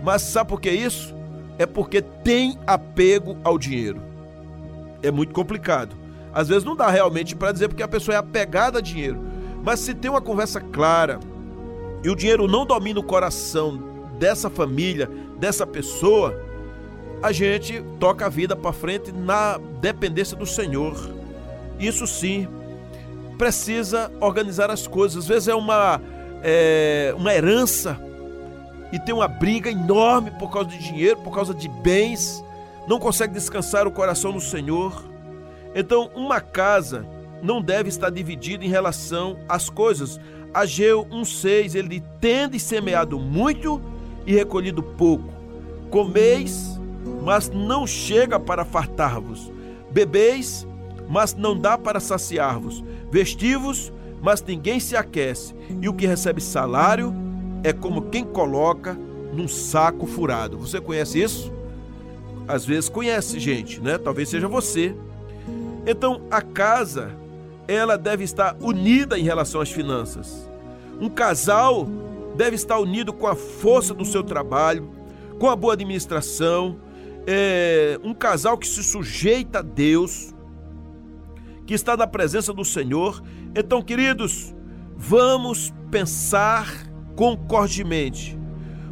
Mas 0.04 0.22
sabe 0.22 0.50
por 0.50 0.62
que 0.62 0.70
isso? 0.70 1.16
É 1.58 1.66
porque 1.66 2.02
tem 2.02 2.60
apego 2.68 3.38
ao 3.44 3.58
dinheiro. 3.58 4.02
É 5.02 5.10
muito 5.10 5.34
complicado. 5.34 5.96
Às 6.36 6.50
vezes 6.50 6.66
não 6.66 6.76
dá 6.76 6.90
realmente 6.90 7.34
para 7.34 7.54
dizer 7.54 7.70
porque 7.70 7.82
a 7.82 7.88
pessoa 7.88 8.14
é 8.14 8.18
apegada 8.18 8.80
a 8.80 8.82
dinheiro. 8.82 9.18
Mas 9.64 9.80
se 9.80 9.94
tem 9.94 10.12
uma 10.12 10.20
conversa 10.20 10.60
clara, 10.60 11.18
e 12.04 12.10
o 12.10 12.16
dinheiro 12.16 12.46
não 12.46 12.66
domina 12.66 13.00
o 13.00 13.04
coração 13.04 13.82
dessa 14.20 14.50
família, 14.50 15.10
dessa 15.40 15.66
pessoa, 15.66 16.40
a 17.24 17.32
gente 17.32 17.82
toca 18.00 18.26
a 18.26 18.30
vida 18.30 18.54
para 18.54 18.74
frente 18.74 19.14
na 19.14 19.58
dependência 19.80 20.36
do 20.36 20.46
Senhor. 20.46 20.96
Isso 21.80 22.06
sim, 22.06 22.48
precisa 23.38 24.12
organizar 24.20 24.70
as 24.70 24.86
coisas. 24.86 25.24
Às 25.24 25.28
vezes 25.28 25.48
é 25.48 25.56
uma, 25.56 26.02
é, 26.44 27.16
uma 27.18 27.34
herança 27.34 27.98
e 28.92 29.00
tem 29.00 29.16
uma 29.16 29.28
briga 29.28 29.72
enorme 29.72 30.32
por 30.32 30.52
causa 30.52 30.70
de 30.70 30.78
dinheiro, 30.78 31.18
por 31.22 31.34
causa 31.34 31.54
de 31.54 31.68
bens, 31.68 32.44
não 32.88 33.00
consegue 33.00 33.34
descansar 33.34 33.88
o 33.88 33.92
coração 33.92 34.34
no 34.34 34.42
Senhor. 34.42 35.15
Então, 35.76 36.10
uma 36.16 36.40
casa 36.40 37.06
não 37.44 37.62
deve 37.62 37.90
estar 37.90 38.10
dividida 38.10 38.64
em 38.64 38.70
relação 38.70 39.38
às 39.48 39.70
coisas, 39.70 40.20
Ageu 40.54 41.06
1,6, 41.08 41.76
ele 41.76 42.00
diz: 42.00 42.04
Tendes 42.22 42.64
semeado 42.64 43.20
muito 43.20 43.82
e 44.26 44.34
recolhido 44.34 44.82
pouco. 44.82 45.28
Comeis, 45.90 46.80
mas 47.22 47.50
não 47.50 47.86
chega 47.86 48.40
para 48.40 48.64
fartar-vos. 48.64 49.52
Bebeis, 49.92 50.66
mas 51.10 51.34
não 51.34 51.60
dá 51.60 51.78
para 51.78 52.00
saciar-vos. 52.00 52.82
Vestivos, 53.12 53.92
mas 54.22 54.42
ninguém 54.42 54.80
se 54.80 54.96
aquece. 54.96 55.54
E 55.82 55.90
o 55.90 55.94
que 55.94 56.08
recebe 56.08 56.42
salário 56.42 57.14
é 57.62 57.74
como 57.74 58.04
quem 58.04 58.24
coloca 58.24 58.98
num 59.34 59.48
saco 59.48 60.08
furado. 60.08 60.58
Você 60.58 60.80
conhece 60.80 61.22
isso? 61.22 61.52
Às 62.48 62.66
vezes 62.66 62.88
conhece, 62.88 63.40
gente, 63.40 63.82
né? 63.82 63.98
Talvez 63.98 64.30
seja 64.30 64.48
você. 64.48 64.96
Então, 65.86 66.22
a 66.32 66.42
casa 66.42 67.12
ela 67.68 67.98
deve 67.98 68.24
estar 68.24 68.56
unida 68.60 69.18
em 69.18 69.24
relação 69.24 69.62
às 69.62 69.72
finanças. 69.72 70.50
Um 71.00 71.10
casal 71.10 71.88
deve 72.36 72.56
estar 72.56 72.78
unido 72.80 73.14
com 73.14 73.28
a 73.28 73.36
força 73.36 73.94
do 73.94 74.06
seu 74.06 74.24
trabalho, 74.24 74.90
com 75.40 75.50
a 75.50 75.56
boa 75.56 75.74
administração. 75.74 76.78
É, 77.28 78.00
um 78.04 78.14
casal 78.14 78.58
que 78.58 78.68
se 78.68 78.84
sujeita 78.84 79.60
a 79.60 79.62
Deus, 79.62 80.34
que 81.66 81.74
está 81.74 81.98
na 81.98 82.06
presença 82.06 82.54
do 82.54 82.64
Senhor. 82.64 83.22
Então, 83.56 83.82
queridos, 83.82 84.54
vamos 84.96 85.74
pensar 85.90 86.68
concordemente, 87.16 88.38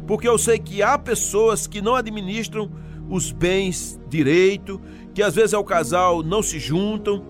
porque 0.06 0.26
eu 0.26 0.38
sei 0.38 0.58
que 0.58 0.82
há 0.82 0.98
pessoas 0.98 1.66
que 1.66 1.82
não 1.82 1.94
administram 1.94 2.70
os 3.08 3.30
bens 3.30 4.00
direito, 4.08 4.80
que 5.14 5.22
às 5.22 5.34
vezes 5.34 5.52
é 5.52 5.58
o 5.58 5.64
casal 5.64 6.22
não 6.22 6.42
se 6.42 6.58
juntam, 6.58 7.24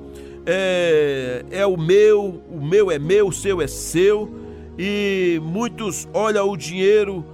é, 0.47 1.45
é 1.51 1.67
o 1.67 1.77
meu, 1.77 2.43
o 2.51 2.61
meu 2.61 2.91
é 2.91 2.99
meu, 2.99 3.29
o 3.29 3.33
seu 3.33 3.61
é 3.61 3.67
seu, 3.67 4.35
e 4.79 5.41
muitos 5.43 6.09
olham 6.13 6.49
o 6.49 6.57
dinheiro, 6.57 7.25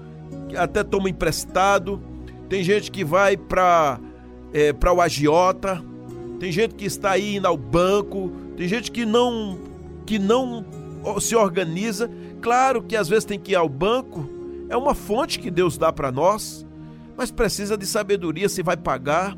até 0.56 0.82
tomam 0.82 1.08
emprestado. 1.08 2.02
Tem 2.48 2.62
gente 2.64 2.90
que 2.90 3.04
vai 3.04 3.36
para 3.36 4.00
é, 4.52 4.74
o 4.92 5.00
agiota, 5.00 5.82
tem 6.40 6.50
gente 6.50 6.74
que 6.74 6.84
está 6.84 7.12
aí 7.12 7.36
indo 7.36 7.46
ao 7.46 7.56
banco, 7.56 8.32
tem 8.56 8.66
gente 8.66 8.90
que 8.90 9.06
não 9.06 9.58
que 10.04 10.18
não 10.18 10.64
se 11.20 11.36
organiza. 11.36 12.10
Claro 12.40 12.82
que 12.82 12.96
às 12.96 13.08
vezes 13.08 13.24
tem 13.24 13.38
que 13.38 13.52
ir 13.52 13.56
ao 13.56 13.68
banco, 13.68 14.28
é 14.68 14.76
uma 14.76 14.94
fonte 14.94 15.38
que 15.38 15.50
Deus 15.50 15.78
dá 15.78 15.92
para 15.92 16.10
nós, 16.10 16.66
mas 17.16 17.30
precisa 17.30 17.76
de 17.76 17.86
sabedoria 17.86 18.48
se 18.48 18.62
vai 18.62 18.76
pagar 18.76 19.36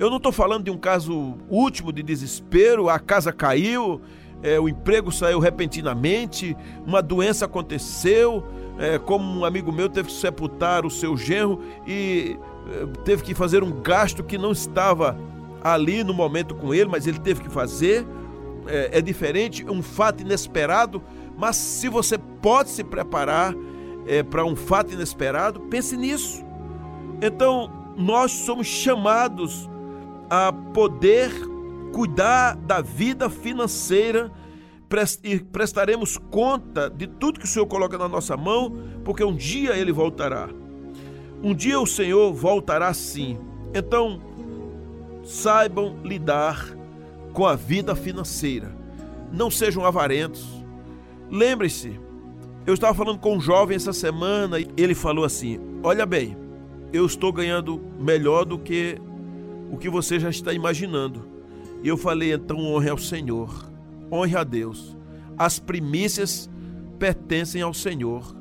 eu 0.00 0.08
não 0.08 0.16
estou 0.16 0.32
falando 0.32 0.64
de 0.64 0.70
um 0.70 0.78
caso 0.78 1.36
último 1.50 1.92
de 1.92 2.02
desespero, 2.02 2.88
a 2.88 2.98
casa 2.98 3.34
caiu, 3.34 4.00
é, 4.42 4.58
o 4.58 4.66
emprego 4.66 5.12
saiu 5.12 5.38
repentinamente, 5.38 6.56
uma 6.86 7.02
doença 7.02 7.44
aconteceu, 7.44 8.42
é, 8.78 8.98
como 8.98 9.40
um 9.40 9.44
amigo 9.44 9.70
meu 9.70 9.90
teve 9.90 10.08
que 10.08 10.14
sepultar 10.14 10.86
o 10.86 10.90
seu 10.90 11.18
genro 11.18 11.60
e 11.86 12.38
é, 12.66 12.86
teve 13.04 13.22
que 13.22 13.34
fazer 13.34 13.62
um 13.62 13.70
gasto 13.82 14.24
que 14.24 14.38
não 14.38 14.52
estava 14.52 15.18
ali 15.62 16.02
no 16.02 16.14
momento 16.14 16.54
com 16.54 16.72
ele, 16.72 16.88
mas 16.88 17.06
ele 17.06 17.18
teve 17.18 17.42
que 17.42 17.50
fazer. 17.50 18.06
É, 18.66 18.98
é 18.98 19.00
diferente, 19.02 19.64
um 19.68 19.82
fato 19.82 20.22
inesperado, 20.22 21.02
Mas 21.36 21.56
se 21.56 21.88
você 21.88 22.16
pode 22.18 22.70
se 22.70 22.84
preparar 22.84 23.54
é, 24.06 24.22
para 24.22 24.44
um 24.44 24.56
fato 24.56 24.92
inesperado, 24.92 25.60
pense 25.60 25.96
nisso. 25.96 26.42
Então, 27.20 27.70
nós 27.96 28.32
somos 28.32 28.66
chamados 28.66 29.69
a 30.30 30.52
poder 30.52 31.32
cuidar 31.92 32.54
da 32.54 32.80
vida 32.80 33.28
financeira 33.28 34.30
e 35.22 35.38
prestaremos 35.38 36.18
conta 36.30 36.88
de 36.88 37.06
tudo 37.06 37.38
que 37.38 37.46
o 37.46 37.48
Senhor 37.48 37.66
coloca 37.66 37.98
na 37.98 38.08
nossa 38.08 38.36
mão, 38.36 38.76
porque 39.04 39.22
um 39.22 39.34
dia 39.34 39.76
ele 39.76 39.92
voltará. 39.92 40.48
Um 41.42 41.54
dia 41.54 41.80
o 41.80 41.86
Senhor 41.86 42.32
voltará 42.32 42.92
sim. 42.94 43.38
Então, 43.74 44.20
saibam 45.24 45.96
lidar 46.04 46.76
com 47.32 47.46
a 47.46 47.54
vida 47.54 47.94
financeira. 47.94 48.74
Não 49.32 49.50
sejam 49.50 49.84
avarentos. 49.84 50.46
Lembre-se, 51.30 51.98
eu 52.66 52.74
estava 52.74 52.92
falando 52.92 53.18
com 53.18 53.36
um 53.36 53.40
jovem 53.40 53.76
essa 53.76 53.92
semana 53.92 54.58
e 54.58 54.68
ele 54.76 54.94
falou 54.94 55.24
assim: 55.24 55.60
Olha 55.82 56.04
bem, 56.04 56.36
eu 56.92 57.06
estou 57.06 57.32
ganhando 57.32 57.80
melhor 57.98 58.44
do 58.44 58.58
que 58.58 59.00
o 59.70 59.76
que 59.76 59.88
você 59.88 60.18
já 60.18 60.30
está 60.30 60.52
imaginando. 60.52 61.28
E 61.82 61.88
eu 61.88 61.96
falei: 61.96 62.32
então 62.32 62.58
honre 62.58 62.90
ao 62.90 62.98
Senhor 62.98 63.70
honre 64.10 64.36
a 64.36 64.44
Deus. 64.44 64.96
As 65.38 65.58
primícias 65.58 66.50
pertencem 66.98 67.62
ao 67.62 67.72
Senhor. 67.72 68.36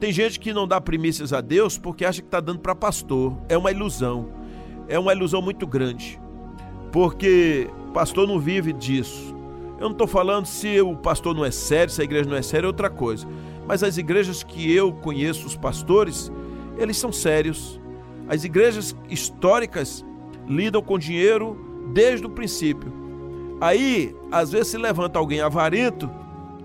Tem 0.00 0.12
gente 0.12 0.40
que 0.40 0.52
não 0.52 0.66
dá 0.66 0.80
primícias 0.80 1.32
a 1.32 1.40
Deus 1.40 1.78
porque 1.78 2.04
acha 2.04 2.20
que 2.20 2.26
está 2.26 2.40
dando 2.40 2.60
para 2.60 2.74
pastor. 2.74 3.36
É 3.48 3.56
uma 3.56 3.70
ilusão. 3.70 4.28
É 4.88 4.98
uma 4.98 5.12
ilusão 5.12 5.40
muito 5.40 5.66
grande. 5.66 6.20
Porque 6.90 7.68
pastor 7.92 8.26
não 8.26 8.40
vive 8.40 8.72
disso. 8.72 9.34
Eu 9.78 9.84
não 9.84 9.92
estou 9.92 10.06
falando 10.06 10.46
se 10.46 10.80
o 10.80 10.96
pastor 10.96 11.34
não 11.34 11.44
é 11.44 11.50
sério, 11.50 11.92
se 11.92 12.00
a 12.00 12.04
igreja 12.04 12.28
não 12.28 12.36
é 12.36 12.42
séria, 12.42 12.66
é 12.66 12.68
outra 12.68 12.90
coisa. 12.90 13.26
Mas 13.66 13.82
as 13.82 13.96
igrejas 13.96 14.42
que 14.42 14.72
eu 14.72 14.92
conheço, 14.92 15.46
os 15.46 15.56
pastores, 15.56 16.30
eles 16.78 16.96
são 16.96 17.12
sérios. 17.12 17.80
As 18.28 18.44
igrejas 18.44 18.96
históricas 19.08 20.04
lidam 20.48 20.82
com 20.82 20.98
dinheiro 20.98 21.56
desde 21.92 22.26
o 22.26 22.30
princípio. 22.30 22.92
Aí, 23.60 24.14
às 24.30 24.52
vezes, 24.52 24.68
se 24.68 24.78
levanta 24.78 25.18
alguém 25.18 25.40
avarento 25.40 26.10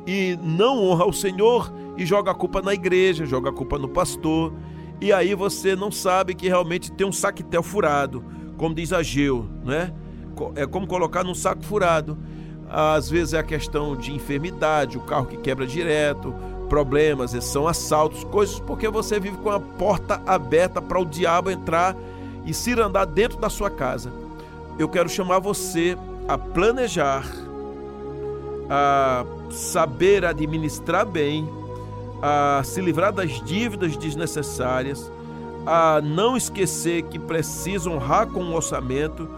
e 0.05 0.37
não 0.41 0.83
honra 0.83 1.05
o 1.05 1.13
Senhor 1.13 1.71
e 1.97 2.05
joga 2.05 2.31
a 2.31 2.35
culpa 2.35 2.61
na 2.61 2.73
igreja, 2.73 3.25
joga 3.25 3.49
a 3.49 3.53
culpa 3.53 3.77
no 3.77 3.87
pastor. 3.87 4.53
E 5.01 5.13
aí 5.13 5.33
você 5.33 5.75
não 5.75 5.91
sabe 5.91 6.33
que 6.33 6.47
realmente 6.47 6.91
tem 6.91 7.07
um 7.07 7.11
saquetel 7.11 7.63
furado, 7.63 8.23
como 8.57 8.75
diz 8.75 8.91
Ageu, 8.91 9.45
né? 9.63 9.93
É 10.55 10.65
como 10.65 10.87
colocar 10.87 11.23
num 11.23 11.35
saco 11.35 11.63
furado. 11.63 12.17
Às 12.69 13.09
vezes 13.09 13.33
é 13.33 13.39
a 13.39 13.43
questão 13.43 13.95
de 13.95 14.13
enfermidade, 14.13 14.97
o 14.97 15.01
carro 15.01 15.25
que 15.25 15.37
quebra 15.37 15.65
direto, 15.65 16.33
problemas, 16.67 17.31
são 17.43 17.67
assaltos, 17.67 18.23
coisas 18.25 18.59
porque 18.59 18.87
você 18.89 19.19
vive 19.19 19.37
com 19.37 19.49
a 19.49 19.59
porta 19.59 20.21
aberta 20.25 20.81
para 20.81 20.99
o 20.99 21.05
diabo 21.05 21.49
entrar 21.49 21.95
e 22.49 22.53
se 22.53 22.73
andar 22.73 23.05
dentro 23.05 23.37
da 23.37 23.47
sua 23.47 23.69
casa. 23.69 24.11
Eu 24.79 24.89
quero 24.89 25.07
chamar 25.07 25.37
você 25.37 25.95
a 26.27 26.35
planejar, 26.35 27.23
a 28.67 29.23
saber 29.51 30.25
administrar 30.25 31.05
bem, 31.05 31.47
a 32.21 32.61
se 32.65 32.81
livrar 32.81 33.13
das 33.13 33.39
dívidas 33.43 33.95
desnecessárias, 33.95 35.11
a 35.63 36.01
não 36.01 36.35
esquecer 36.35 37.03
que 37.03 37.19
precisa 37.19 37.87
honrar 37.87 38.25
com 38.27 38.43
o 38.43 38.55
orçamento 38.55 39.29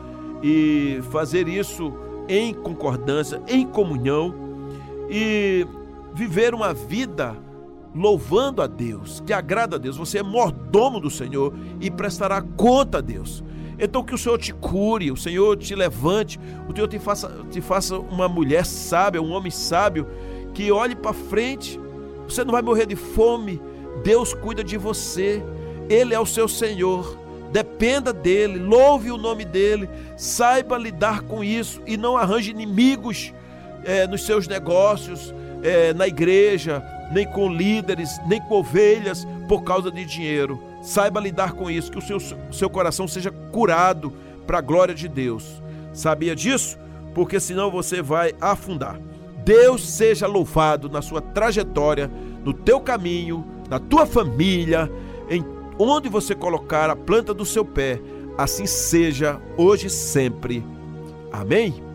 e 0.42 1.02
fazer 1.12 1.50
isso 1.50 1.94
em 2.30 2.54
concordância, 2.54 3.42
em 3.46 3.68
comunhão 3.68 4.34
e 5.10 5.68
viver 6.14 6.54
uma 6.54 6.74
vida 6.74 7.36
louvando 7.94 8.62
a 8.62 8.68
Deus, 8.68 9.22
que 9.26 9.34
agrada 9.34 9.76
a 9.76 9.80
Deus. 9.80 9.98
Você 9.98 10.20
é 10.20 10.24
mordomo 10.24 11.00
do 11.00 11.10
Senhor 11.10 11.54
e 11.80 11.92
prestará 11.92 12.42
conta 12.42 13.00
a 13.00 13.02
Deus. 13.02 13.44
Então 13.78 14.04
que 14.04 14.14
o 14.14 14.18
Senhor 14.18 14.38
te 14.38 14.54
cure, 14.54 15.12
o 15.12 15.18
Senhor 15.18 15.58
te 15.58 15.74
levante, 15.74 16.40
o 16.70 16.74
Senhor 16.74 16.88
te 16.88 17.00
faça, 17.00 17.46
te 17.50 17.60
faça 17.62 17.98
uma 17.98 18.30
mulher 18.30 18.66
sábia, 18.66 19.22
um 19.22 19.32
homem 19.32 19.52
sábio, 19.52 20.08
que 20.54 20.72
olhe 20.72 20.96
para 20.96 21.14
frente. 21.14 21.80
Você 22.26 22.44
não 22.44 22.52
vai 22.52 22.62
morrer 22.62 22.86
de 22.86 22.96
fome. 22.96 23.62
Deus 24.04 24.34
cuida 24.34 24.64
de 24.64 24.78
você. 24.78 25.44
Ele 25.90 26.14
é 26.14 26.20
o 26.20 26.26
seu 26.26 26.48
Senhor. 26.48 27.18
Dependa 27.52 28.14
dele, 28.14 28.60
louve 28.60 29.12
o 29.12 29.18
nome 29.18 29.44
dele, 29.44 29.90
saiba 30.16 30.78
lidar 30.78 31.24
com 31.24 31.44
isso 31.44 31.82
e 31.86 31.98
não 31.98 32.16
arranje 32.16 32.50
inimigos 32.50 33.34
é, 33.84 34.08
nos 34.08 34.26
seus 34.26 34.48
negócios, 34.48 35.34
é, 35.62 35.94
na 35.94 36.08
igreja, 36.08 36.82
nem 37.12 37.26
com 37.26 37.50
líderes, 37.50 38.20
nem 38.26 38.42
com 38.42 38.56
ovelhas 38.56 39.28
por 39.48 39.64
causa 39.64 39.92
de 39.92 40.06
dinheiro. 40.06 40.62
Saiba 40.82 41.20
lidar 41.20 41.54
com 41.54 41.70
isso, 41.70 41.92
que 41.92 41.98
o 41.98 42.02
seu, 42.02 42.20
seu 42.52 42.70
coração 42.70 43.08
seja 43.08 43.32
curado 43.32 44.14
para 44.48 44.58
a 44.58 44.62
glória 44.62 44.96
de 44.96 45.08
Deus. 45.08 45.62
Sabia 45.94 46.36
disso? 46.36 46.78
Porque 47.14 47.40
senão 47.40 47.70
você 47.70 48.02
vai 48.02 48.34
afundar. 48.40 49.00
Deus 49.44 49.88
seja 49.88 50.28
louvado 50.28 50.90
na 50.90 51.02
sua 51.02 51.22
trajetória, 51.22 52.10
no 52.44 52.54
teu 52.54 52.80
caminho, 52.80 53.46
na 53.70 53.80
tua 53.80 54.06
família, 54.06 54.90
em 55.30 55.44
onde 55.78 56.10
você 56.10 56.34
colocar 56.34 56.90
a 56.90 56.96
planta 56.96 57.34
do 57.34 57.46
seu 57.46 57.66
pé. 57.66 58.00
Assim 58.38 58.66
seja 58.66 59.40
hoje 59.58 59.88
e 59.88 59.90
sempre. 59.90 60.66
Amém? 61.32 61.91